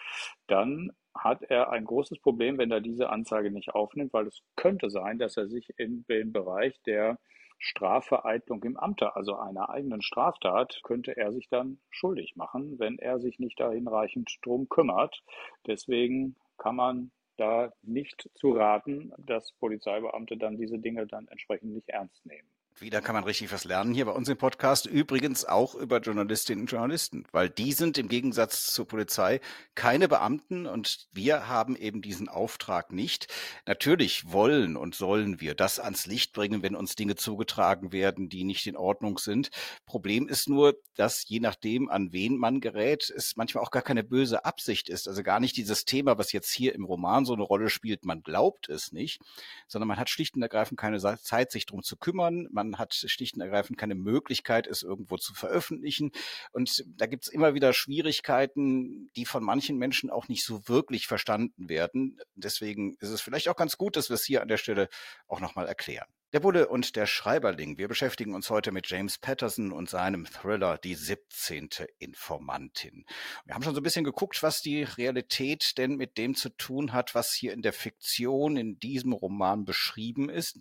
dann 0.48 0.90
hat 1.14 1.42
er 1.42 1.70
ein 1.70 1.84
großes 1.84 2.18
Problem, 2.18 2.58
wenn 2.58 2.72
er 2.72 2.80
diese 2.80 3.08
Anzeige 3.08 3.52
nicht 3.52 3.70
aufnimmt, 3.70 4.12
weil 4.12 4.26
es 4.26 4.42
könnte 4.56 4.90
sein, 4.90 5.20
dass 5.20 5.36
er 5.36 5.46
sich 5.46 5.72
in 5.78 6.04
den 6.08 6.32
Bereich 6.32 6.82
der 6.82 7.20
Strafvereitlung 7.58 8.62
im 8.64 8.76
Amte, 8.76 9.16
also 9.16 9.36
einer 9.36 9.70
eigenen 9.70 10.02
Straftat, 10.02 10.80
könnte 10.82 11.16
er 11.16 11.32
sich 11.32 11.48
dann 11.48 11.78
schuldig 11.90 12.36
machen, 12.36 12.78
wenn 12.78 12.98
er 12.98 13.18
sich 13.18 13.38
nicht 13.38 13.58
da 13.60 13.70
hinreichend 13.70 14.38
drum 14.42 14.68
kümmert. 14.68 15.22
Deswegen 15.66 16.36
kann 16.58 16.76
man 16.76 17.10
da 17.36 17.72
nicht 17.82 18.30
zu 18.34 18.52
raten, 18.52 19.12
dass 19.18 19.52
Polizeibeamte 19.52 20.36
dann 20.36 20.56
diese 20.56 20.78
Dinge 20.78 21.06
dann 21.06 21.28
entsprechend 21.28 21.72
nicht 21.72 21.88
ernst 21.88 22.24
nehmen. 22.24 22.48
Wieder 22.78 23.00
kann 23.00 23.14
man 23.14 23.24
richtig 23.24 23.50
was 23.52 23.64
lernen 23.64 23.94
hier 23.94 24.04
bei 24.04 24.12
uns 24.12 24.28
im 24.28 24.36
Podcast. 24.36 24.84
Übrigens 24.84 25.46
auch 25.46 25.74
über 25.74 25.98
Journalistinnen 25.98 26.64
und 26.64 26.70
Journalisten, 26.70 27.24
weil 27.32 27.48
die 27.48 27.72
sind 27.72 27.96
im 27.96 28.06
Gegensatz 28.06 28.66
zur 28.66 28.86
Polizei 28.86 29.40
keine 29.74 30.08
Beamten 30.08 30.66
und 30.66 31.08
wir 31.10 31.48
haben 31.48 31.74
eben 31.74 32.02
diesen 32.02 32.28
Auftrag 32.28 32.92
nicht. 32.92 33.28
Natürlich 33.64 34.30
wollen 34.30 34.76
und 34.76 34.94
sollen 34.94 35.40
wir 35.40 35.54
das 35.54 35.80
ans 35.80 36.04
Licht 36.04 36.34
bringen, 36.34 36.62
wenn 36.62 36.76
uns 36.76 36.96
Dinge 36.96 37.16
zugetragen 37.16 37.92
werden, 37.92 38.28
die 38.28 38.44
nicht 38.44 38.66
in 38.66 38.76
Ordnung 38.76 39.16
sind. 39.16 39.48
Problem 39.86 40.28
ist 40.28 40.46
nur, 40.46 40.76
dass 40.96 41.26
je 41.26 41.40
nachdem, 41.40 41.88
an 41.88 42.12
wen 42.12 42.36
man 42.36 42.60
gerät, 42.60 43.08
es 43.08 43.36
manchmal 43.36 43.64
auch 43.64 43.70
gar 43.70 43.82
keine 43.82 44.04
böse 44.04 44.44
Absicht 44.44 44.90
ist. 44.90 45.08
Also 45.08 45.22
gar 45.22 45.40
nicht 45.40 45.56
dieses 45.56 45.86
Thema, 45.86 46.18
was 46.18 46.32
jetzt 46.32 46.52
hier 46.52 46.74
im 46.74 46.84
Roman 46.84 47.24
so 47.24 47.32
eine 47.32 47.42
Rolle 47.42 47.70
spielt, 47.70 48.04
man 48.04 48.22
glaubt 48.22 48.68
es 48.68 48.92
nicht, 48.92 49.22
sondern 49.66 49.88
man 49.88 49.98
hat 49.98 50.10
schlicht 50.10 50.36
und 50.36 50.42
ergreifend 50.42 50.78
keine 50.78 50.98
Zeit, 50.98 51.50
sich 51.50 51.64
drum 51.64 51.82
zu 51.82 51.96
kümmern. 51.96 52.48
Man 52.50 52.65
man 52.70 52.78
hat 52.78 52.94
schlicht 52.94 53.34
und 53.36 53.40
ergreifend 53.40 53.78
keine 53.78 53.94
Möglichkeit, 53.94 54.66
es 54.66 54.82
irgendwo 54.82 55.16
zu 55.16 55.34
veröffentlichen. 55.34 56.12
Und 56.52 56.84
da 56.86 57.06
gibt 57.06 57.24
es 57.24 57.32
immer 57.32 57.54
wieder 57.54 57.72
Schwierigkeiten, 57.72 59.10
die 59.16 59.24
von 59.24 59.42
manchen 59.42 59.78
Menschen 59.78 60.10
auch 60.10 60.28
nicht 60.28 60.44
so 60.44 60.68
wirklich 60.68 61.06
verstanden 61.06 61.68
werden. 61.68 62.18
Deswegen 62.34 62.94
ist 63.00 63.10
es 63.10 63.20
vielleicht 63.20 63.48
auch 63.48 63.56
ganz 63.56 63.76
gut, 63.76 63.96
dass 63.96 64.10
wir 64.10 64.14
es 64.14 64.24
hier 64.24 64.42
an 64.42 64.48
der 64.48 64.58
Stelle 64.58 64.88
auch 65.26 65.40
nochmal 65.40 65.66
erklären. 65.66 66.06
Der 66.32 66.40
Bulle 66.40 66.66
und 66.66 66.96
der 66.96 67.06
Schreiberling. 67.06 67.78
Wir 67.78 67.86
beschäftigen 67.86 68.34
uns 68.34 68.50
heute 68.50 68.72
mit 68.72 68.90
James 68.90 69.16
Patterson 69.16 69.70
und 69.70 69.88
seinem 69.88 70.26
Thriller 70.26 70.76
Die 70.76 70.96
17. 70.96 71.68
Informantin. 72.00 73.06
Wir 73.44 73.54
haben 73.54 73.62
schon 73.62 73.76
so 73.76 73.80
ein 73.80 73.84
bisschen 73.84 74.04
geguckt, 74.04 74.42
was 74.42 74.60
die 74.60 74.82
Realität 74.82 75.78
denn 75.78 75.94
mit 75.94 76.18
dem 76.18 76.34
zu 76.34 76.48
tun 76.48 76.92
hat, 76.92 77.14
was 77.14 77.32
hier 77.32 77.52
in 77.52 77.62
der 77.62 77.72
Fiktion 77.72 78.56
in 78.56 78.80
diesem 78.80 79.12
Roman 79.12 79.64
beschrieben 79.64 80.28
ist. 80.28 80.58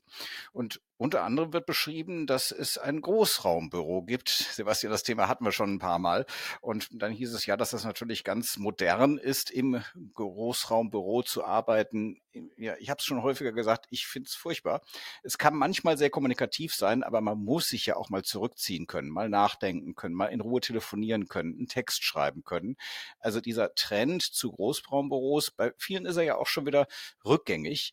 Und 0.54 0.82
unter 0.98 1.24
anderem 1.24 1.52
wird 1.52 1.66
beschrieben, 1.66 2.26
dass 2.26 2.52
es 2.52 2.78
ein 2.78 3.02
Großraumbüro 3.02 4.04
gibt. 4.04 4.30
Sebastian, 4.30 4.92
das 4.92 5.04
Thema 5.04 5.28
hatten 5.28 5.44
wir 5.44 5.52
schon 5.52 5.74
ein 5.74 5.80
paar 5.80 6.00
Mal. 6.00 6.26
Und 6.62 6.88
dann 6.92 7.12
hieß 7.12 7.34
es 7.34 7.46
ja, 7.46 7.58
dass 7.58 7.72
das 7.72 7.84
natürlich 7.84 8.24
ganz 8.24 8.56
modern 8.58 9.18
ist, 9.18 9.52
im 9.52 9.84
Großraumbüro 10.14 11.24
zu 11.24 11.44
arbeiten. 11.44 12.22
Ja, 12.56 12.76
ich 12.80 12.90
habe 12.90 13.00
es 13.00 13.06
schon 13.06 13.24
häufiger 13.24 13.52
gesagt, 13.52 13.88
ich 13.90 14.08
finde 14.08 14.28
es 14.28 14.36
furchtbar. 14.36 14.82
Es 15.22 15.38
manchmal 15.56 15.98
sehr 15.98 16.10
kommunikativ 16.10 16.76
sein, 16.76 17.04
aber 17.04 17.22
man 17.22 17.38
muss 17.44 17.70
sich 17.70 17.86
ja 17.86 17.96
auch 17.96 18.10
mal 18.10 18.24
zurückziehen 18.24 18.88
können, 18.88 19.10
mal 19.10 19.30
nachdenken 19.30 19.96
können, 19.96 20.16
mal 20.16 20.28
in 20.28 20.42
Ruhe 20.42 20.62
telefonieren 20.62 21.28
können, 21.28 21.56
einen 21.58 21.68
Text 21.68 22.04
schreiben 22.04 22.44
können. 22.44 22.78
Also 23.20 23.42
dieser 23.42 23.74
Trend 23.76 24.22
zu 24.22 24.52
Großraumbüros, 24.52 25.52
bei 25.52 25.74
vielen 25.78 26.06
ist 26.06 26.18
er 26.18 26.24
ja 26.24 26.36
auch 26.36 26.48
schon 26.48 26.66
wieder 26.66 26.88
rückgängig 27.26 27.92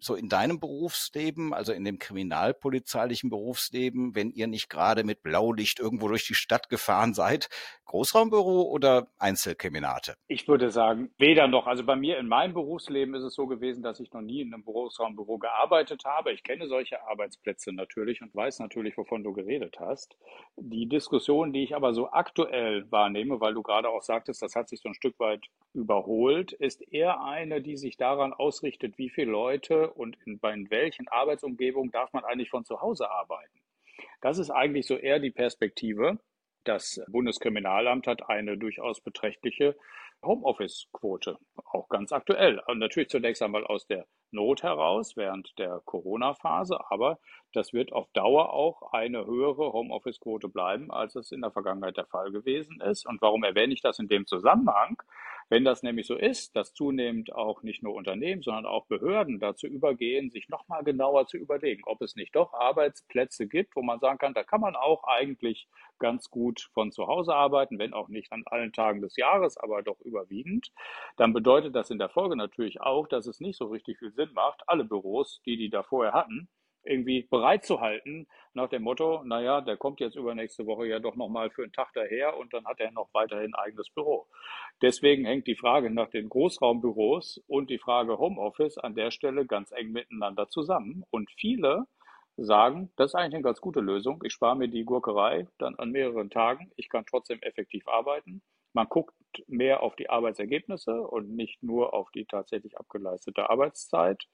so 0.00 0.14
in 0.14 0.28
deinem 0.28 0.60
Berufsleben, 0.60 1.52
also 1.52 1.72
in 1.72 1.84
dem 1.84 1.98
kriminalpolizeilichen 1.98 3.30
Berufsleben, 3.30 4.14
wenn 4.14 4.30
ihr 4.30 4.46
nicht 4.46 4.68
gerade 4.68 5.04
mit 5.04 5.22
Blaulicht 5.22 5.80
irgendwo 5.80 6.08
durch 6.08 6.26
die 6.26 6.34
Stadt 6.34 6.68
gefahren 6.68 7.14
seid, 7.14 7.48
Großraumbüro 7.88 8.62
oder 8.62 9.08
Einzelkriminate? 9.18 10.14
Ich 10.28 10.46
würde 10.46 10.70
sagen, 10.70 11.10
weder 11.16 11.48
noch. 11.48 11.66
Also 11.66 11.84
bei 11.84 11.96
mir 11.96 12.18
in 12.18 12.28
meinem 12.28 12.52
Berufsleben 12.52 13.14
ist 13.14 13.22
es 13.22 13.34
so 13.34 13.46
gewesen, 13.46 13.82
dass 13.82 13.98
ich 13.98 14.12
noch 14.12 14.20
nie 14.20 14.42
in 14.42 14.52
einem 14.52 14.64
Großraumbüro 14.64 15.38
gearbeitet 15.38 16.04
habe. 16.04 16.32
Ich 16.32 16.42
kenne 16.42 16.68
solche 16.68 17.02
Arbeitsplätze 17.08 17.72
natürlich 17.72 18.20
und 18.20 18.34
weiß 18.34 18.58
natürlich, 18.58 18.96
wovon 18.98 19.24
du 19.24 19.32
geredet 19.32 19.80
hast. 19.80 20.16
Die 20.56 20.86
Diskussion, 20.86 21.54
die 21.54 21.64
ich 21.64 21.74
aber 21.74 21.94
so 21.94 22.10
aktuell 22.10 22.90
wahrnehme, 22.90 23.40
weil 23.40 23.54
du 23.54 23.62
gerade 23.62 23.88
auch 23.88 24.02
sagtest, 24.02 24.42
das 24.42 24.54
hat 24.54 24.68
sich 24.68 24.80
so 24.80 24.90
ein 24.90 24.94
Stück 24.94 25.18
weit 25.18 25.46
überholt, 25.72 26.52
ist 26.52 26.82
eher 26.92 27.22
eine, 27.22 27.62
die 27.62 27.78
sich 27.78 27.96
daran 27.96 28.34
ausrichtet, 28.34 28.98
wie 28.98 29.08
viele 29.08 29.30
Leute 29.30 29.87
und 29.90 30.16
in, 30.24 30.38
in 30.42 30.70
welchen 30.70 31.08
Arbeitsumgebungen 31.08 31.90
darf 31.90 32.12
man 32.12 32.24
eigentlich 32.24 32.50
von 32.50 32.64
zu 32.64 32.80
Hause 32.80 33.10
arbeiten. 33.10 33.60
Das 34.20 34.38
ist 34.38 34.50
eigentlich 34.50 34.86
so 34.86 34.96
eher 34.96 35.18
die 35.18 35.30
Perspektive. 35.30 36.18
Das 36.64 37.00
Bundeskriminalamt 37.08 38.06
hat 38.06 38.28
eine 38.28 38.58
durchaus 38.58 39.00
beträchtliche 39.00 39.76
Homeoffice-Quote, 40.24 41.38
auch 41.64 41.88
ganz 41.88 42.12
aktuell. 42.12 42.60
Und 42.66 42.78
natürlich 42.78 43.08
zunächst 43.08 43.42
einmal 43.42 43.64
aus 43.64 43.86
der 43.86 44.06
Not 44.30 44.62
heraus 44.62 45.16
während 45.16 45.56
der 45.58 45.80
Corona-Phase, 45.84 46.78
aber 46.90 47.18
das 47.52 47.72
wird 47.72 47.92
auf 47.92 48.08
Dauer 48.12 48.52
auch 48.52 48.92
eine 48.92 49.24
höhere 49.24 49.72
Homeoffice-Quote 49.72 50.48
bleiben, 50.48 50.90
als 50.90 51.14
es 51.14 51.32
in 51.32 51.40
der 51.40 51.52
Vergangenheit 51.52 51.96
der 51.96 52.06
Fall 52.06 52.30
gewesen 52.30 52.80
ist. 52.80 53.06
Und 53.06 53.22
warum 53.22 53.44
erwähne 53.44 53.72
ich 53.72 53.80
das 53.80 53.98
in 53.98 54.08
dem 54.08 54.26
Zusammenhang? 54.26 55.00
Wenn 55.50 55.64
das 55.64 55.82
nämlich 55.82 56.06
so 56.06 56.14
ist, 56.14 56.54
dass 56.56 56.74
zunehmend 56.74 57.32
auch 57.32 57.62
nicht 57.62 57.82
nur 57.82 57.94
Unternehmen, 57.94 58.42
sondern 58.42 58.66
auch 58.66 58.86
Behörden 58.86 59.40
dazu 59.40 59.66
übergehen, 59.66 60.30
sich 60.30 60.48
nochmal 60.48 60.84
genauer 60.84 61.26
zu 61.26 61.38
überlegen, 61.38 61.82
ob 61.86 62.02
es 62.02 62.16
nicht 62.16 62.36
doch 62.36 62.52
Arbeitsplätze 62.52 63.48
gibt, 63.48 63.74
wo 63.74 63.82
man 63.82 63.98
sagen 63.98 64.18
kann, 64.18 64.34
da 64.34 64.44
kann 64.44 64.60
man 64.60 64.76
auch 64.76 65.04
eigentlich 65.04 65.68
ganz 65.98 66.30
gut 66.30 66.68
von 66.74 66.92
zu 66.92 67.06
Hause 67.06 67.34
arbeiten, 67.34 67.78
wenn 67.78 67.94
auch 67.94 68.08
nicht 68.08 68.30
an 68.32 68.44
allen 68.46 68.72
Tagen 68.72 69.00
des 69.00 69.16
Jahres, 69.16 69.56
aber 69.56 69.82
doch 69.82 70.00
überwiegend, 70.00 70.70
dann 71.16 71.32
bedeutet 71.32 71.74
das 71.74 71.90
in 71.90 71.98
der 71.98 72.10
Folge 72.10 72.36
natürlich 72.36 72.80
auch, 72.80 73.08
dass 73.08 73.26
es 73.26 73.40
nicht 73.40 73.56
so 73.56 73.66
richtig 73.66 73.98
viel 73.98 74.12
Sinn 74.12 74.30
macht, 74.34 74.62
alle 74.66 74.84
Büros, 74.84 75.40
die 75.46 75.56
die 75.56 75.70
da 75.70 75.82
vorher 75.82 76.12
hatten, 76.12 76.48
irgendwie 76.88 77.22
bereit 77.22 77.64
zu 77.64 77.80
halten, 77.80 78.26
nach 78.54 78.68
dem 78.68 78.82
Motto, 78.82 79.22
naja, 79.24 79.60
der 79.60 79.76
kommt 79.76 80.00
jetzt 80.00 80.16
übernächste 80.16 80.66
Woche 80.66 80.86
ja 80.86 80.98
doch 80.98 81.14
nochmal 81.14 81.50
für 81.50 81.62
einen 81.62 81.72
Tag 81.72 81.92
daher 81.94 82.36
und 82.36 82.52
dann 82.52 82.66
hat 82.66 82.80
er 82.80 82.90
noch 82.90 83.08
weiterhin 83.12 83.54
eigenes 83.54 83.90
Büro. 83.90 84.26
Deswegen 84.82 85.24
hängt 85.24 85.46
die 85.46 85.54
Frage 85.54 85.90
nach 85.90 86.10
den 86.10 86.28
Großraumbüros 86.28 87.42
und 87.46 87.70
die 87.70 87.78
Frage 87.78 88.18
Homeoffice 88.18 88.78
an 88.78 88.94
der 88.94 89.10
Stelle 89.10 89.46
ganz 89.46 89.70
eng 89.72 89.92
miteinander 89.92 90.48
zusammen. 90.48 91.04
Und 91.10 91.30
viele 91.30 91.86
sagen, 92.36 92.90
das 92.96 93.10
ist 93.10 93.14
eigentlich 93.14 93.34
eine 93.34 93.42
ganz 93.42 93.60
gute 93.60 93.80
Lösung. 93.80 94.22
Ich 94.24 94.32
spare 94.32 94.56
mir 94.56 94.68
die 94.68 94.84
Gurkerei 94.84 95.46
dann 95.58 95.74
an 95.76 95.90
mehreren 95.90 96.30
Tagen. 96.30 96.70
Ich 96.76 96.88
kann 96.88 97.04
trotzdem 97.06 97.40
effektiv 97.42 97.86
arbeiten. 97.88 98.42
Man 98.72 98.86
guckt 98.88 99.14
mehr 99.46 99.82
auf 99.82 99.96
die 99.96 100.10
Arbeitsergebnisse 100.10 101.00
und 101.00 101.30
nicht 101.30 101.62
nur 101.62 101.94
auf 101.94 102.10
die 102.10 102.26
tatsächlich 102.26 102.78
abgeleistete 102.78 103.50
Arbeitszeit. 103.50 104.24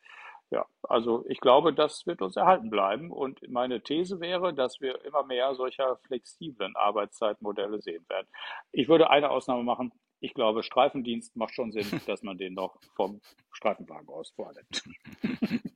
Ja, 0.54 0.66
also 0.84 1.24
ich 1.28 1.40
glaube, 1.40 1.74
das 1.74 2.06
wird 2.06 2.22
uns 2.22 2.36
erhalten 2.36 2.70
bleiben. 2.70 3.10
Und 3.10 3.40
meine 3.48 3.82
These 3.82 4.20
wäre, 4.20 4.54
dass 4.54 4.80
wir 4.80 5.04
immer 5.04 5.24
mehr 5.24 5.52
solcher 5.56 5.96
flexiblen 6.06 6.76
Arbeitszeitmodelle 6.76 7.80
sehen 7.82 8.06
werden. 8.08 8.28
Ich 8.70 8.88
würde 8.88 9.10
eine 9.10 9.30
Ausnahme 9.30 9.64
machen. 9.64 9.90
Ich 10.20 10.32
glaube, 10.32 10.62
Streifendienst 10.62 11.34
macht 11.34 11.54
schon 11.54 11.72
Sinn, 11.72 11.86
dass 12.06 12.22
man 12.22 12.38
den 12.38 12.54
noch 12.54 12.78
vom 12.94 13.20
Streifenwagen 13.50 14.08
aus 14.08 14.30
vornimmt. 14.30 14.84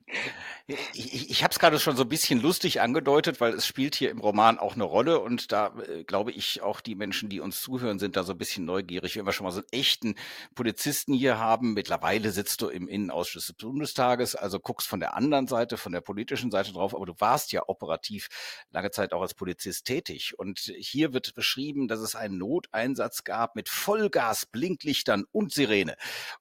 Ich, 0.93 1.31
ich 1.31 1.43
habe 1.43 1.53
es 1.53 1.59
gerade 1.59 1.79
schon 1.79 1.97
so 1.97 2.03
ein 2.03 2.11
bisschen 2.11 2.43
lustig 2.43 2.83
angedeutet, 2.83 3.41
weil 3.41 3.55
es 3.55 3.67
spielt 3.67 3.95
hier 3.95 4.11
im 4.11 4.19
Roman 4.19 4.59
auch 4.59 4.75
eine 4.75 4.85
Rolle 4.85 5.19
und 5.21 5.51
da 5.51 5.75
äh, 5.89 6.05
glaube 6.05 6.31
ich 6.31 6.61
auch 6.61 6.83
die 6.83 6.95
Menschen, 6.95 7.31
die 7.31 7.41
uns 7.41 7.63
zuhören, 7.63 7.99
sind 7.99 8.17
da 8.17 8.23
so 8.23 8.33
ein 8.33 8.39
bisschen 8.39 8.67
neugierig. 8.67 9.17
Wenn 9.17 9.25
wir 9.25 9.33
schon 9.33 9.45
mal 9.45 9.51
so 9.51 9.61
einen 9.61 9.69
echten 9.73 10.15
Polizisten 10.55 11.15
hier 11.15 11.39
haben, 11.39 11.73
mittlerweile 11.73 12.33
sitzt 12.33 12.61
du 12.61 12.69
im 12.69 12.87
Innenausschuss 12.87 13.47
des 13.47 13.57
Bundestages, 13.57 14.35
also 14.35 14.61
guckst 14.61 14.89
von 14.89 15.01
der 15.01 15.17
anderen 15.17 15.47
Seite, 15.47 15.79
von 15.79 15.93
der 15.93 16.03
politischen 16.03 16.51
Seite 16.51 16.75
drauf, 16.75 16.95
aber 16.95 17.07
du 17.07 17.15
warst 17.19 17.51
ja 17.53 17.63
operativ 17.67 18.29
lange 18.71 18.91
Zeit 18.91 19.15
auch 19.15 19.23
als 19.23 19.33
Polizist 19.33 19.87
tätig 19.87 20.39
und 20.39 20.59
hier 20.59 21.15
wird 21.15 21.35
beschrieben, 21.35 21.89
dass 21.89 22.01
es 22.01 22.15
einen 22.15 22.37
Noteinsatz 22.37 23.25
gab 23.25 23.57
mit 23.57 23.71
Vollgas, 23.71 24.45
Blinklichtern 24.45 25.25
und 25.33 25.51
Sirene 25.51 25.97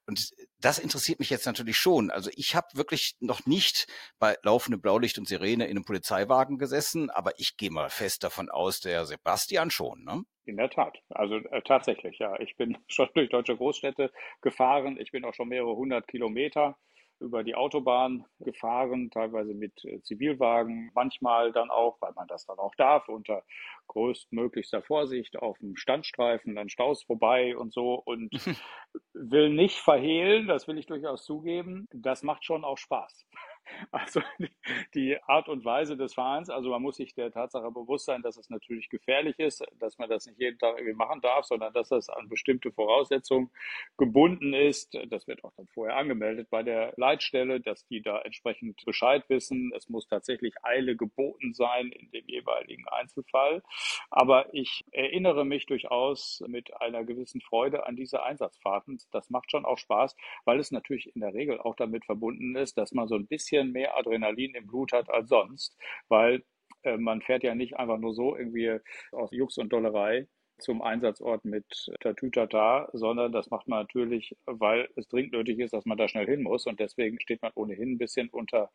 und 0.06 0.32
das 0.60 0.78
interessiert 0.78 1.20
mich 1.20 1.30
jetzt 1.30 1.46
natürlich 1.46 1.76
schon. 1.76 2.10
Also 2.10 2.30
ich 2.34 2.54
habe 2.54 2.66
wirklich 2.74 3.16
noch 3.20 3.46
nicht 3.46 3.86
bei 4.18 4.36
laufendem 4.42 4.80
Blaulicht 4.80 5.18
und 5.18 5.28
Sirene 5.28 5.64
in 5.64 5.70
einem 5.70 5.84
Polizeiwagen 5.84 6.58
gesessen, 6.58 7.10
aber 7.10 7.32
ich 7.38 7.56
gehe 7.56 7.70
mal 7.70 7.90
fest 7.90 8.24
davon 8.24 8.50
aus, 8.50 8.80
der 8.80 9.06
Sebastian 9.06 9.70
schon, 9.70 10.04
ne? 10.04 10.22
In 10.44 10.56
der 10.56 10.70
Tat. 10.70 10.98
Also 11.10 11.36
äh, 11.36 11.62
tatsächlich, 11.62 12.18
ja. 12.18 12.38
Ich 12.40 12.56
bin 12.56 12.76
schon 12.88 13.08
durch 13.14 13.30
deutsche 13.30 13.56
Großstädte 13.56 14.10
gefahren. 14.40 14.98
Ich 14.98 15.12
bin 15.12 15.24
auch 15.24 15.34
schon 15.34 15.48
mehrere 15.48 15.76
hundert 15.76 16.08
Kilometer 16.08 16.76
über 17.20 17.44
die 17.44 17.54
Autobahn 17.54 18.24
gefahren, 18.40 19.10
teilweise 19.10 19.54
mit 19.54 19.84
äh, 19.84 20.00
Zivilwagen, 20.02 20.90
manchmal 20.94 21.52
dann 21.52 21.70
auch, 21.70 21.96
weil 22.00 22.12
man 22.12 22.28
das 22.28 22.46
dann 22.46 22.58
auch 22.58 22.74
darf, 22.76 23.08
unter 23.08 23.42
größtmöglichster 23.88 24.82
Vorsicht 24.82 25.38
auf 25.38 25.58
dem 25.58 25.76
Standstreifen, 25.76 26.54
dann 26.54 26.68
Staus 26.68 27.02
vorbei 27.02 27.56
und 27.56 27.72
so 27.72 27.94
und 27.94 28.30
will 29.14 29.50
nicht 29.50 29.78
verhehlen, 29.78 30.46
das 30.46 30.68
will 30.68 30.78
ich 30.78 30.86
durchaus 30.86 31.24
zugeben, 31.24 31.88
das 31.92 32.22
macht 32.22 32.44
schon 32.44 32.64
auch 32.64 32.78
Spaß. 32.78 33.26
Also 33.90 34.20
die 34.94 35.16
Art 35.26 35.48
und 35.48 35.64
Weise 35.64 35.96
des 35.96 36.14
Fahrens, 36.14 36.50
also 36.50 36.70
man 36.70 36.82
muss 36.82 36.96
sich 36.96 37.14
der 37.14 37.30
Tatsache 37.30 37.70
bewusst 37.70 38.06
sein, 38.06 38.22
dass 38.22 38.36
es 38.36 38.50
natürlich 38.50 38.88
gefährlich 38.88 39.38
ist, 39.38 39.64
dass 39.78 39.98
man 39.98 40.08
das 40.08 40.26
nicht 40.26 40.38
jeden 40.38 40.58
Tag 40.58 40.78
irgendwie 40.78 40.96
machen 40.96 41.20
darf, 41.20 41.44
sondern 41.44 41.72
dass 41.72 41.88
das 41.88 42.08
an 42.08 42.28
bestimmte 42.28 42.72
Voraussetzungen 42.72 43.50
gebunden 43.96 44.52
ist. 44.54 44.96
Das 45.08 45.26
wird 45.26 45.44
auch 45.44 45.52
dann 45.56 45.66
vorher 45.68 45.96
angemeldet 45.96 46.48
bei 46.50 46.62
der 46.62 46.92
Leitstelle, 46.96 47.60
dass 47.60 47.86
die 47.86 48.02
da 48.02 48.20
entsprechend 48.20 48.84
Bescheid 48.84 49.24
wissen. 49.28 49.72
Es 49.74 49.88
muss 49.88 50.06
tatsächlich 50.06 50.54
Eile 50.62 50.96
geboten 50.96 51.54
sein 51.54 51.88
in 51.88 52.10
dem 52.10 52.26
jeweiligen 52.26 52.86
Einzelfall. 52.88 53.62
Aber 54.10 54.52
ich 54.54 54.84
erinnere 54.92 55.44
mich 55.44 55.66
durchaus 55.66 56.42
mit 56.46 56.74
einer 56.80 57.04
gewissen 57.04 57.40
Freude 57.40 57.86
an 57.86 57.96
diese 57.96 58.22
Einsatzfahrten. 58.22 58.98
Das 59.12 59.30
macht 59.30 59.50
schon 59.50 59.64
auch 59.64 59.78
Spaß, 59.78 60.16
weil 60.44 60.58
es 60.58 60.70
natürlich 60.70 61.14
in 61.14 61.20
der 61.20 61.34
Regel 61.34 61.60
auch 61.60 61.76
damit 61.76 62.04
verbunden 62.04 62.56
ist, 62.56 62.78
dass 62.78 62.92
man 62.92 63.08
so 63.08 63.14
ein 63.14 63.26
bisschen 63.26 63.57
bisschen 63.58 63.72
mehr 63.72 63.96
Adrenalin 63.96 64.54
im 64.54 64.66
Blut 64.66 64.92
hat 64.92 65.10
als 65.10 65.28
sonst, 65.28 65.76
weil 66.08 66.44
äh, 66.82 66.96
man 66.96 67.22
fährt 67.22 67.42
ja 67.42 67.54
nicht 67.54 67.76
einfach 67.76 67.98
nur 67.98 68.14
so 68.14 68.36
irgendwie 68.36 68.78
aus 69.12 69.30
Jux 69.32 69.58
und 69.58 69.72
Dollerei 69.72 70.26
zum 70.60 70.82
Einsatzort 70.82 71.44
mit 71.44 71.64
Tatütata, 72.00 72.88
sondern 72.92 73.30
das 73.30 73.48
macht 73.50 73.68
man 73.68 73.80
natürlich, 73.80 74.36
weil 74.44 74.88
es 74.96 75.06
dringend 75.06 75.32
nötig 75.32 75.60
ist, 75.60 75.72
dass 75.72 75.86
man 75.86 75.96
da 75.96 76.08
schnell 76.08 76.26
hin 76.26 76.42
muss. 76.42 76.66
Und 76.66 76.80
deswegen 76.80 77.20
steht 77.20 77.42
man 77.42 77.52
ohnehin 77.54 77.92
ein 77.92 77.98
bisschen 77.98 78.28
unter 78.30 78.70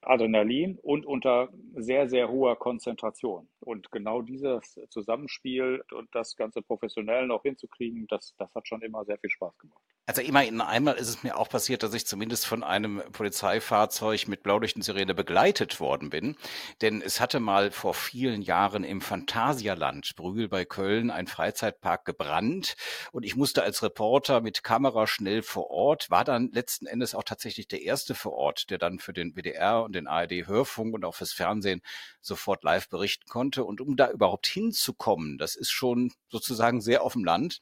Adrenalin 0.00 0.76
und 0.82 1.06
unter 1.06 1.48
sehr, 1.76 2.08
sehr 2.08 2.30
hoher 2.30 2.56
Konzentration. 2.56 3.48
Und 3.60 3.92
genau 3.92 4.22
dieses 4.22 4.80
Zusammenspiel 4.90 5.84
und 5.92 6.12
das 6.16 6.34
Ganze 6.34 6.62
professionell 6.62 7.28
noch 7.28 7.42
hinzukriegen, 7.42 8.08
das, 8.08 8.34
das 8.36 8.52
hat 8.56 8.66
schon 8.66 8.82
immer 8.82 9.04
sehr 9.04 9.18
viel 9.18 9.30
Spaß 9.30 9.56
gemacht. 9.58 9.82
Also 10.10 10.22
immerhin 10.22 10.60
einmal 10.60 10.96
ist 10.96 11.06
es 11.06 11.22
mir 11.22 11.38
auch 11.38 11.48
passiert, 11.48 11.84
dass 11.84 11.94
ich 11.94 12.04
zumindest 12.04 12.44
von 12.44 12.64
einem 12.64 13.00
Polizeifahrzeug 13.12 14.26
mit 14.26 14.42
Blaulichtensirene 14.42 15.14
begleitet 15.14 15.78
worden 15.78 16.10
bin. 16.10 16.36
Denn 16.80 17.00
es 17.00 17.20
hatte 17.20 17.38
mal 17.38 17.70
vor 17.70 17.94
vielen 17.94 18.42
Jahren 18.42 18.82
im 18.82 19.02
Phantasialand 19.02 20.16
Brühl 20.16 20.48
bei 20.48 20.64
Köln 20.64 21.12
ein 21.12 21.28
Freizeitpark 21.28 22.04
gebrannt 22.04 22.74
und 23.12 23.22
ich 23.22 23.36
musste 23.36 23.62
als 23.62 23.84
Reporter 23.84 24.40
mit 24.40 24.64
Kamera 24.64 25.06
schnell 25.06 25.42
vor 25.42 25.70
Ort, 25.70 26.10
war 26.10 26.24
dann 26.24 26.50
letzten 26.50 26.86
Endes 26.86 27.14
auch 27.14 27.22
tatsächlich 27.22 27.68
der 27.68 27.82
erste 27.82 28.16
vor 28.16 28.32
Ort, 28.32 28.70
der 28.70 28.78
dann 28.78 28.98
für 28.98 29.12
den 29.12 29.36
WDR 29.36 29.84
und 29.84 29.94
den 29.94 30.08
ARD 30.08 30.48
Hörfunk 30.48 30.92
und 30.92 31.04
auch 31.04 31.14
fürs 31.14 31.32
Fernsehen 31.32 31.82
sofort 32.20 32.64
live 32.64 32.88
berichten 32.88 33.28
konnte. 33.28 33.62
Und 33.62 33.80
um 33.80 33.94
da 33.94 34.10
überhaupt 34.10 34.48
hinzukommen, 34.48 35.38
das 35.38 35.54
ist 35.54 35.70
schon 35.70 36.12
sozusagen 36.28 36.80
sehr 36.80 37.04
auf 37.04 37.12
dem 37.12 37.24
Land 37.24 37.60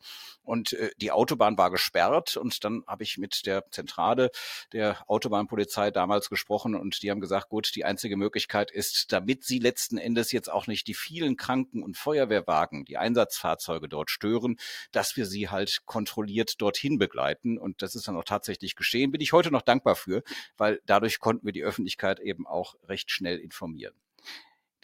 und 0.48 0.72
äh, 0.72 0.90
die 0.96 1.12
Autobahn 1.12 1.58
war 1.58 1.70
gesperrt 1.70 2.37
und 2.38 2.64
dann 2.64 2.84
habe 2.86 3.02
ich 3.02 3.18
mit 3.18 3.46
der 3.46 3.68
Zentrale 3.70 4.30
der 4.72 4.98
Autobahnpolizei 5.08 5.90
damals 5.90 6.30
gesprochen 6.30 6.74
und 6.74 7.02
die 7.02 7.10
haben 7.10 7.20
gesagt, 7.20 7.48
gut, 7.48 7.74
die 7.74 7.84
einzige 7.84 8.16
Möglichkeit 8.16 8.70
ist, 8.70 9.12
damit 9.12 9.44
sie 9.44 9.58
letzten 9.58 9.98
Endes 9.98 10.32
jetzt 10.32 10.50
auch 10.50 10.66
nicht 10.66 10.86
die 10.86 10.94
vielen 10.94 11.36
Kranken- 11.36 11.82
und 11.82 11.96
Feuerwehrwagen, 11.96 12.84
die 12.84 12.96
Einsatzfahrzeuge 12.96 13.88
dort 13.88 14.10
stören, 14.10 14.56
dass 14.92 15.16
wir 15.16 15.26
sie 15.26 15.48
halt 15.48 15.82
kontrolliert 15.86 16.60
dorthin 16.60 16.98
begleiten. 16.98 17.58
Und 17.58 17.82
das 17.82 17.94
ist 17.94 18.08
dann 18.08 18.16
auch 18.16 18.24
tatsächlich 18.24 18.76
geschehen. 18.76 19.10
Bin 19.10 19.20
ich 19.20 19.32
heute 19.32 19.50
noch 19.50 19.62
dankbar 19.62 19.96
für, 19.96 20.22
weil 20.56 20.80
dadurch 20.86 21.18
konnten 21.18 21.46
wir 21.46 21.52
die 21.52 21.64
Öffentlichkeit 21.64 22.20
eben 22.20 22.46
auch 22.46 22.74
recht 22.88 23.10
schnell 23.10 23.38
informieren. 23.38 23.94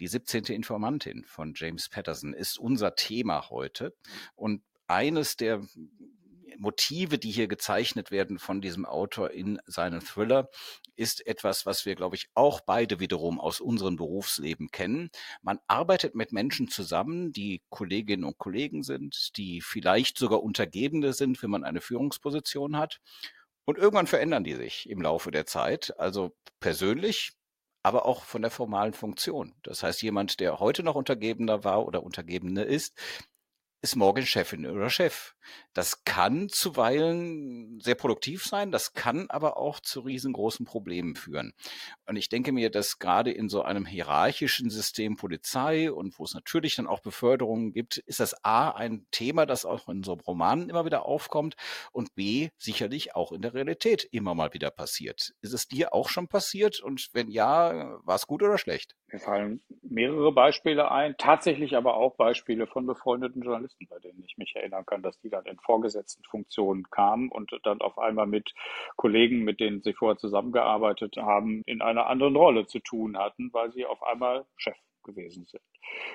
Die 0.00 0.08
17. 0.08 0.44
Informantin 0.46 1.24
von 1.24 1.54
James 1.54 1.88
Patterson 1.88 2.34
ist 2.34 2.58
unser 2.58 2.96
Thema 2.96 3.48
heute. 3.50 3.94
Und 4.34 4.62
eines 4.88 5.36
der 5.36 5.62
Motive, 6.58 7.18
die 7.18 7.30
hier 7.30 7.48
gezeichnet 7.48 8.10
werden 8.10 8.38
von 8.38 8.60
diesem 8.60 8.84
Autor 8.86 9.30
in 9.30 9.60
seinen 9.66 10.00
Thriller, 10.00 10.48
ist 10.96 11.26
etwas, 11.26 11.66
was 11.66 11.86
wir, 11.86 11.94
glaube 11.94 12.16
ich, 12.16 12.28
auch 12.34 12.60
beide 12.60 13.00
wiederum 13.00 13.40
aus 13.40 13.60
unserem 13.60 13.96
Berufsleben 13.96 14.70
kennen. 14.70 15.10
Man 15.42 15.58
arbeitet 15.66 16.14
mit 16.14 16.32
Menschen 16.32 16.68
zusammen, 16.68 17.32
die 17.32 17.62
Kolleginnen 17.68 18.24
und 18.24 18.38
Kollegen 18.38 18.82
sind, 18.82 19.36
die 19.36 19.60
vielleicht 19.60 20.18
sogar 20.18 20.42
Untergebene 20.42 21.12
sind, 21.12 21.42
wenn 21.42 21.50
man 21.50 21.64
eine 21.64 21.80
Führungsposition 21.80 22.76
hat. 22.76 23.00
Und 23.64 23.78
irgendwann 23.78 24.06
verändern 24.06 24.44
die 24.44 24.54
sich 24.54 24.88
im 24.88 25.00
Laufe 25.00 25.30
der 25.30 25.46
Zeit, 25.46 25.98
also 25.98 26.36
persönlich, 26.60 27.32
aber 27.82 28.06
auch 28.06 28.24
von 28.24 28.42
der 28.42 28.50
formalen 28.50 28.94
Funktion. 28.94 29.54
Das 29.62 29.82
heißt, 29.82 30.02
jemand, 30.02 30.40
der 30.40 30.58
heute 30.58 30.82
noch 30.82 30.94
Untergebener 30.94 31.64
war 31.64 31.86
oder 31.86 32.02
Untergebene 32.02 32.62
ist, 32.62 32.98
ist 33.84 33.96
morgen 33.96 34.24
Chefin 34.24 34.64
oder 34.66 34.88
Chef. 34.88 35.34
Das 35.74 36.04
kann 36.04 36.48
zuweilen 36.48 37.80
sehr 37.80 37.96
produktiv 37.96 38.44
sein, 38.44 38.72
das 38.72 38.94
kann 38.94 39.28
aber 39.28 39.58
auch 39.58 39.78
zu 39.78 40.00
riesengroßen 40.00 40.64
Problemen 40.64 41.16
führen. 41.16 41.52
Und 42.06 42.16
ich 42.16 42.30
denke 42.30 42.52
mir, 42.52 42.70
dass 42.70 42.98
gerade 42.98 43.30
in 43.30 43.50
so 43.50 43.60
einem 43.60 43.84
hierarchischen 43.84 44.70
System 44.70 45.16
Polizei 45.16 45.92
und 45.92 46.18
wo 46.18 46.24
es 46.24 46.32
natürlich 46.32 46.76
dann 46.76 46.86
auch 46.86 47.00
Beförderungen 47.00 47.72
gibt, 47.72 47.98
ist 47.98 48.20
das 48.20 48.42
A 48.42 48.70
ein 48.70 49.06
Thema, 49.10 49.44
das 49.44 49.66
auch 49.66 49.86
in 49.90 50.02
so 50.02 50.14
Romanen 50.14 50.70
immer 50.70 50.86
wieder 50.86 51.04
aufkommt 51.04 51.56
und 51.92 52.14
B 52.14 52.48
sicherlich 52.56 53.14
auch 53.14 53.32
in 53.32 53.42
der 53.42 53.52
Realität 53.52 54.08
immer 54.12 54.34
mal 54.34 54.54
wieder 54.54 54.70
passiert. 54.70 55.34
Ist 55.42 55.52
es 55.52 55.68
dir 55.68 55.92
auch 55.92 56.08
schon 56.08 56.28
passiert 56.28 56.80
und 56.80 57.10
wenn 57.12 57.28
ja, 57.28 57.98
war 58.02 58.16
es 58.16 58.26
gut 58.26 58.42
oder 58.42 58.56
schlecht? 58.56 58.96
Mir 59.08 59.18
fallen 59.18 59.62
mehrere 59.82 60.32
Beispiele 60.32 60.90
ein, 60.90 61.16
tatsächlich 61.18 61.76
aber 61.76 61.96
auch 61.96 62.16
Beispiele 62.16 62.66
von 62.66 62.86
befreundeten 62.86 63.42
Journalisten, 63.42 63.73
bei 63.88 63.98
denen 63.98 64.22
ich 64.24 64.36
mich 64.36 64.54
erinnern 64.56 64.86
kann, 64.86 65.02
dass 65.02 65.18
die 65.20 65.30
dann 65.30 65.46
in 65.46 65.58
vorgesetzten 65.58 66.24
Funktionen 66.24 66.84
kamen 66.90 67.28
und 67.28 67.50
dann 67.64 67.80
auf 67.80 67.98
einmal 67.98 68.26
mit 68.26 68.54
Kollegen, 68.96 69.44
mit 69.44 69.60
denen 69.60 69.82
sie 69.82 69.94
vorher 69.94 70.16
zusammengearbeitet 70.16 71.16
haben, 71.16 71.62
in 71.66 71.82
einer 71.82 72.06
anderen 72.06 72.36
Rolle 72.36 72.66
zu 72.66 72.78
tun 72.78 73.18
hatten, 73.18 73.52
weil 73.52 73.72
sie 73.72 73.86
auf 73.86 74.02
einmal 74.02 74.46
Chef 74.56 74.76
gewesen 75.04 75.44
sind. 75.44 75.62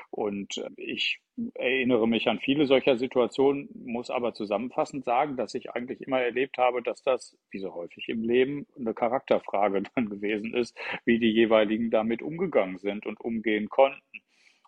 Und 0.09 0.57
äh, 0.57 0.69
ich 0.77 1.19
erinnere 1.53 2.07
mich 2.07 2.27
an 2.27 2.39
viele 2.39 2.65
solcher 2.65 2.97
Situationen, 2.97 3.69
muss 3.85 4.09
aber 4.09 4.33
zusammenfassend 4.33 5.05
sagen, 5.05 5.37
dass 5.37 5.53
ich 5.53 5.71
eigentlich 5.71 6.01
immer 6.01 6.19
erlebt 6.19 6.57
habe, 6.57 6.81
dass 6.81 7.01
das, 7.03 7.37
wie 7.51 7.59
so 7.59 7.73
häufig 7.73 8.09
im 8.09 8.23
Leben, 8.23 8.67
eine 8.77 8.93
Charakterfrage 8.93 9.83
dann 9.95 10.09
gewesen 10.09 10.53
ist, 10.53 10.77
wie 11.05 11.19
die 11.19 11.31
jeweiligen 11.31 11.91
damit 11.91 12.21
umgegangen 12.21 12.79
sind 12.79 13.05
und 13.05 13.21
umgehen 13.21 13.69
konnten. 13.69 14.01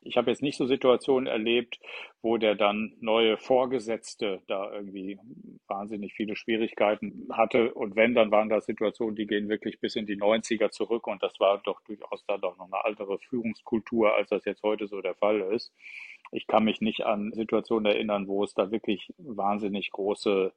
Ich 0.03 0.17
habe 0.17 0.31
jetzt 0.31 0.41
nicht 0.41 0.57
so 0.57 0.65
Situationen 0.65 1.27
erlebt, 1.27 1.79
wo 2.21 2.37
der 2.37 2.55
dann 2.55 2.93
neue 2.99 3.37
Vorgesetzte 3.37 4.41
da 4.47 4.71
irgendwie 4.73 5.19
wahnsinnig 5.67 6.13
viele 6.13 6.35
Schwierigkeiten 6.35 7.27
hatte. 7.31 7.73
Und 7.73 7.95
wenn, 7.95 8.15
dann 8.15 8.31
waren 8.31 8.49
das 8.49 8.65
Situationen, 8.65 9.15
die 9.15 9.27
gehen 9.27 9.49
wirklich 9.49 9.79
bis 9.79 9.95
in 9.95 10.05
die 10.07 10.17
90er 10.17 10.71
zurück. 10.71 11.07
Und 11.07 11.21
das 11.21 11.39
war 11.39 11.59
doch 11.63 11.81
durchaus 11.81 12.25
da 12.25 12.37
doch 12.37 12.57
noch 12.57 12.71
eine 12.71 12.83
andere 12.83 13.19
Führungskultur, 13.19 14.15
als 14.15 14.29
das 14.29 14.45
jetzt 14.45 14.63
heute 14.63 14.87
so 14.87 15.01
der 15.01 15.15
Fall 15.15 15.41
ist. 15.41 15.71
Ich 16.31 16.47
kann 16.47 16.63
mich 16.63 16.81
nicht 16.81 17.05
an 17.05 17.31
Situationen 17.33 17.91
erinnern, 17.91 18.27
wo 18.27 18.43
es 18.43 18.53
da 18.53 18.71
wirklich 18.71 19.13
wahnsinnig 19.17 19.91
große 19.91 20.51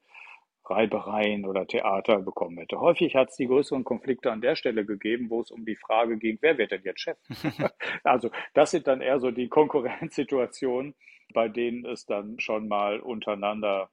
Reibereien 0.68 1.44
oder 1.44 1.66
Theater 1.66 2.20
bekommen 2.20 2.58
hätte. 2.58 2.80
Häufig 2.80 3.14
hat 3.14 3.30
es 3.30 3.36
die 3.36 3.46
größeren 3.46 3.84
Konflikte 3.84 4.32
an 4.32 4.40
der 4.40 4.56
Stelle 4.56 4.84
gegeben, 4.84 5.30
wo 5.30 5.40
es 5.42 5.50
um 5.50 5.64
die 5.64 5.76
Frage 5.76 6.16
ging, 6.16 6.38
wer 6.40 6.58
wird 6.58 6.72
denn 6.72 6.82
jetzt 6.84 7.00
Chef? 7.00 7.18
also 8.04 8.30
das 8.54 8.70
sind 8.70 8.86
dann 8.86 9.00
eher 9.00 9.20
so 9.20 9.30
die 9.30 9.48
Konkurrenzsituationen, 9.48 10.94
bei 11.32 11.48
denen 11.48 11.84
es 11.84 12.06
dann 12.06 12.38
schon 12.40 12.68
mal 12.68 13.00
untereinander 13.00 13.90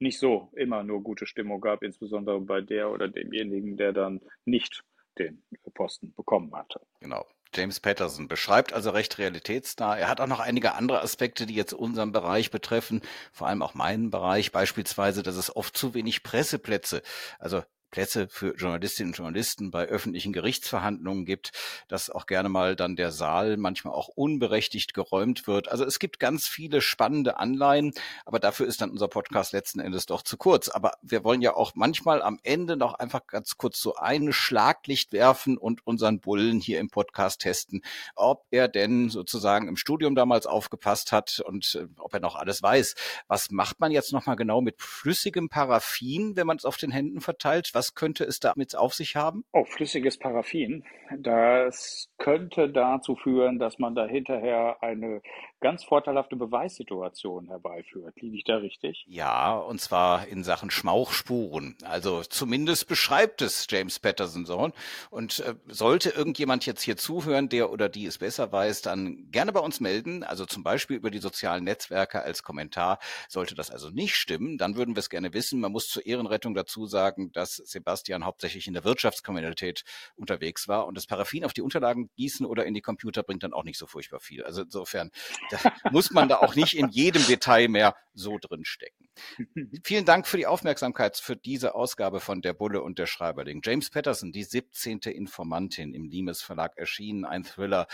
nicht 0.00 0.18
so 0.18 0.50
immer 0.54 0.84
nur 0.84 1.02
gute 1.02 1.26
Stimmung 1.26 1.60
gab, 1.60 1.82
insbesondere 1.82 2.40
bei 2.40 2.60
der 2.60 2.90
oder 2.90 3.08
demjenigen, 3.08 3.76
der 3.76 3.92
dann 3.92 4.20
nicht 4.44 4.84
den 5.18 5.42
Posten 5.74 6.14
bekommen 6.14 6.54
hatte. 6.54 6.80
Genau. 7.00 7.26
James 7.58 7.80
Patterson 7.80 8.28
beschreibt 8.28 8.72
also 8.72 8.90
recht 8.90 9.18
realitätsnah. 9.18 9.96
Er 9.96 10.08
hat 10.08 10.20
auch 10.20 10.28
noch 10.28 10.38
einige 10.38 10.74
andere 10.74 11.02
Aspekte, 11.02 11.44
die 11.44 11.54
jetzt 11.54 11.72
unseren 11.72 12.12
Bereich 12.12 12.52
betreffen, 12.52 13.02
vor 13.32 13.48
allem 13.48 13.62
auch 13.62 13.74
meinen 13.74 14.10
Bereich, 14.10 14.52
beispielsweise, 14.52 15.24
dass 15.24 15.34
es 15.36 15.54
oft 15.54 15.76
zu 15.76 15.92
wenig 15.94 16.22
Presseplätze, 16.22 17.02
also 17.40 17.62
Plätze 17.90 18.28
für 18.28 18.54
Journalistinnen 18.54 19.12
und 19.12 19.16
Journalisten 19.16 19.70
bei 19.70 19.86
öffentlichen 19.86 20.32
Gerichtsverhandlungen 20.32 21.24
gibt, 21.24 21.52
dass 21.88 22.10
auch 22.10 22.26
gerne 22.26 22.48
mal 22.48 22.76
dann 22.76 22.96
der 22.96 23.12
Saal 23.12 23.56
manchmal 23.56 23.94
auch 23.94 24.08
unberechtigt 24.08 24.94
geräumt 24.94 25.46
wird. 25.46 25.68
Also 25.68 25.84
es 25.84 25.98
gibt 25.98 26.20
ganz 26.20 26.46
viele 26.46 26.80
spannende 26.80 27.38
Anleihen, 27.38 27.92
aber 28.26 28.38
dafür 28.38 28.66
ist 28.66 28.80
dann 28.80 28.90
unser 28.90 29.08
Podcast 29.08 29.52
letzten 29.52 29.80
Endes 29.80 30.06
doch 30.06 30.22
zu 30.22 30.36
kurz. 30.36 30.68
Aber 30.68 30.92
wir 31.02 31.24
wollen 31.24 31.40
ja 31.40 31.54
auch 31.54 31.72
manchmal 31.74 32.22
am 32.22 32.38
Ende 32.42 32.76
noch 32.76 32.94
einfach 32.94 33.26
ganz 33.26 33.56
kurz 33.56 33.80
so 33.80 33.96
ein 33.96 34.32
Schlaglicht 34.32 35.12
werfen 35.12 35.56
und 35.56 35.86
unseren 35.86 36.20
Bullen 36.20 36.60
hier 36.60 36.80
im 36.80 36.90
Podcast 36.90 37.40
testen, 37.40 37.82
ob 38.14 38.46
er 38.50 38.68
denn 38.68 39.08
sozusagen 39.08 39.68
im 39.68 39.76
Studium 39.76 40.14
damals 40.14 40.46
aufgepasst 40.46 41.12
hat 41.12 41.40
und 41.40 41.74
äh, 41.74 41.86
ob 41.98 42.12
er 42.12 42.20
noch 42.20 42.36
alles 42.36 42.62
weiß. 42.62 42.94
Was 43.28 43.50
macht 43.50 43.80
man 43.80 43.92
jetzt 43.92 44.12
nochmal 44.12 44.36
genau 44.36 44.60
mit 44.60 44.82
flüssigem 44.82 45.48
Paraffin, 45.48 46.36
wenn 46.36 46.46
man 46.46 46.56
es 46.56 46.64
auf 46.64 46.76
den 46.76 46.90
Händen 46.90 47.20
verteilt? 47.20 47.70
Was 47.78 47.94
könnte 47.94 48.24
es 48.24 48.40
damit 48.40 48.74
auf 48.74 48.92
sich 48.92 49.14
haben? 49.14 49.44
Oh, 49.52 49.64
flüssiges 49.64 50.18
Paraffin. 50.18 50.82
Das 51.16 52.08
könnte 52.18 52.68
dazu 52.68 53.14
führen, 53.14 53.60
dass 53.60 53.78
man 53.78 53.94
da 53.94 54.04
hinterher 54.04 54.82
eine 54.82 55.22
ganz 55.60 55.84
vorteilhafte 55.84 56.36
Beweissituation 56.36 57.46
herbeiführt. 57.46 58.20
Liege 58.20 58.36
ich 58.36 58.44
da 58.44 58.56
richtig? 58.56 59.04
Ja, 59.08 59.56
und 59.56 59.80
zwar 59.80 60.26
in 60.26 60.44
Sachen 60.44 60.70
Schmauchspuren. 60.70 61.76
Also 61.84 62.22
zumindest 62.22 62.88
beschreibt 62.88 63.42
es 63.42 63.66
James 63.70 63.98
Patterson 63.98 64.44
so. 64.44 64.70
Und 65.10 65.40
äh, 65.40 65.54
sollte 65.68 66.10
irgendjemand 66.10 66.66
jetzt 66.66 66.82
hier 66.82 66.96
zuhören, 66.96 67.48
der 67.48 67.70
oder 67.70 67.88
die 67.88 68.06
es 68.06 68.18
besser 68.18 68.52
weiß, 68.52 68.82
dann 68.82 69.30
gerne 69.30 69.52
bei 69.52 69.60
uns 69.60 69.80
melden. 69.80 70.24
Also 70.24 70.46
zum 70.46 70.62
Beispiel 70.62 70.96
über 70.96 71.10
die 71.10 71.18
sozialen 71.18 71.64
Netzwerke 71.64 72.22
als 72.22 72.42
Kommentar. 72.42 72.98
Sollte 73.28 73.54
das 73.54 73.70
also 73.70 73.90
nicht 73.90 74.16
stimmen, 74.16 74.58
dann 74.58 74.76
würden 74.76 74.94
wir 74.94 75.00
es 75.00 75.10
gerne 75.10 75.32
wissen. 75.32 75.60
Man 75.60 75.72
muss 75.72 75.88
zur 75.88 76.04
Ehrenrettung 76.04 76.54
dazu 76.54 76.86
sagen, 76.86 77.32
dass 77.32 77.56
Sebastian 77.70 78.24
hauptsächlich 78.24 78.66
in 78.66 78.74
der 78.74 78.84
Wirtschaftskriminalität 78.84 79.84
unterwegs 80.16 80.68
war 80.68 80.86
und 80.86 80.96
das 80.96 81.06
Paraffin 81.06 81.44
auf 81.44 81.52
die 81.52 81.62
Unterlagen 81.62 82.10
gießen 82.16 82.46
oder 82.46 82.66
in 82.66 82.74
die 82.74 82.80
Computer 82.80 83.22
bringt 83.22 83.42
dann 83.42 83.52
auch 83.52 83.64
nicht 83.64 83.78
so 83.78 83.86
furchtbar 83.86 84.20
viel. 84.20 84.44
Also 84.44 84.62
insofern 84.62 85.10
muss 85.90 86.10
man 86.10 86.28
da 86.28 86.38
auch 86.38 86.54
nicht 86.54 86.76
in 86.76 86.88
jedem 86.88 87.26
Detail 87.26 87.68
mehr 87.68 87.94
so 88.14 88.38
drin 88.38 88.64
stecken. 88.64 89.08
Vielen 89.84 90.04
Dank 90.04 90.26
für 90.26 90.36
die 90.36 90.46
Aufmerksamkeit 90.46 91.16
für 91.16 91.36
diese 91.36 91.74
Ausgabe 91.74 92.20
von 92.20 92.42
Der 92.42 92.52
Bulle 92.52 92.82
und 92.82 92.98
der 92.98 93.06
Schreiberling. 93.06 93.60
James 93.64 93.90
Patterson, 93.90 94.32
die 94.32 94.44
17. 94.44 95.00
Informantin 95.00 95.94
im 95.94 96.04
Limes 96.04 96.42
Verlag 96.42 96.76
erschienen, 96.76 97.24
ein 97.24 97.44
Thriller. 97.44 97.86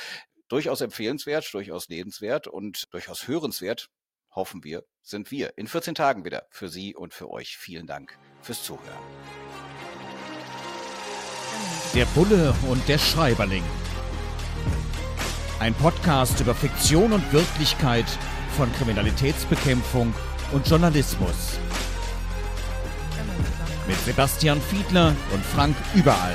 Durchaus 0.49 0.81
empfehlenswert, 0.83 1.53
durchaus 1.53 1.89
lebenswert 1.89 2.47
und 2.47 2.93
durchaus 2.93 3.27
hörenswert, 3.27 3.89
hoffen 4.35 4.65
wir, 4.65 4.85
sind 5.03 5.31
wir 5.31 5.57
in 5.59 5.67
14 5.67 5.95
Tagen 5.95 6.25
wieder 6.25 6.47
für 6.51 6.69
Sie 6.69 6.95
und 6.95 7.15
für 7.15 7.31
euch. 7.31 7.57
Vielen 7.57 7.87
Dank 7.87 8.19
fürs 8.41 8.63
Zuhören. 8.63 8.99
Der 11.95 12.07
Bulle 12.07 12.55
und 12.69 12.87
der 12.89 12.99
Schreiberling. 12.99 13.63
Ein 15.61 15.75
Podcast 15.75 16.41
über 16.41 16.55
Fiktion 16.55 17.13
und 17.13 17.33
Wirklichkeit 17.33 18.07
von 18.57 18.73
Kriminalitätsbekämpfung 18.73 20.13
und 20.53 20.69
Journalismus. 20.69 21.59
Mit 23.87 23.99
Sebastian 24.01 24.61
Fiedler 24.61 25.15
und 25.33 25.45
Frank 25.45 25.77
Überall. 25.95 26.35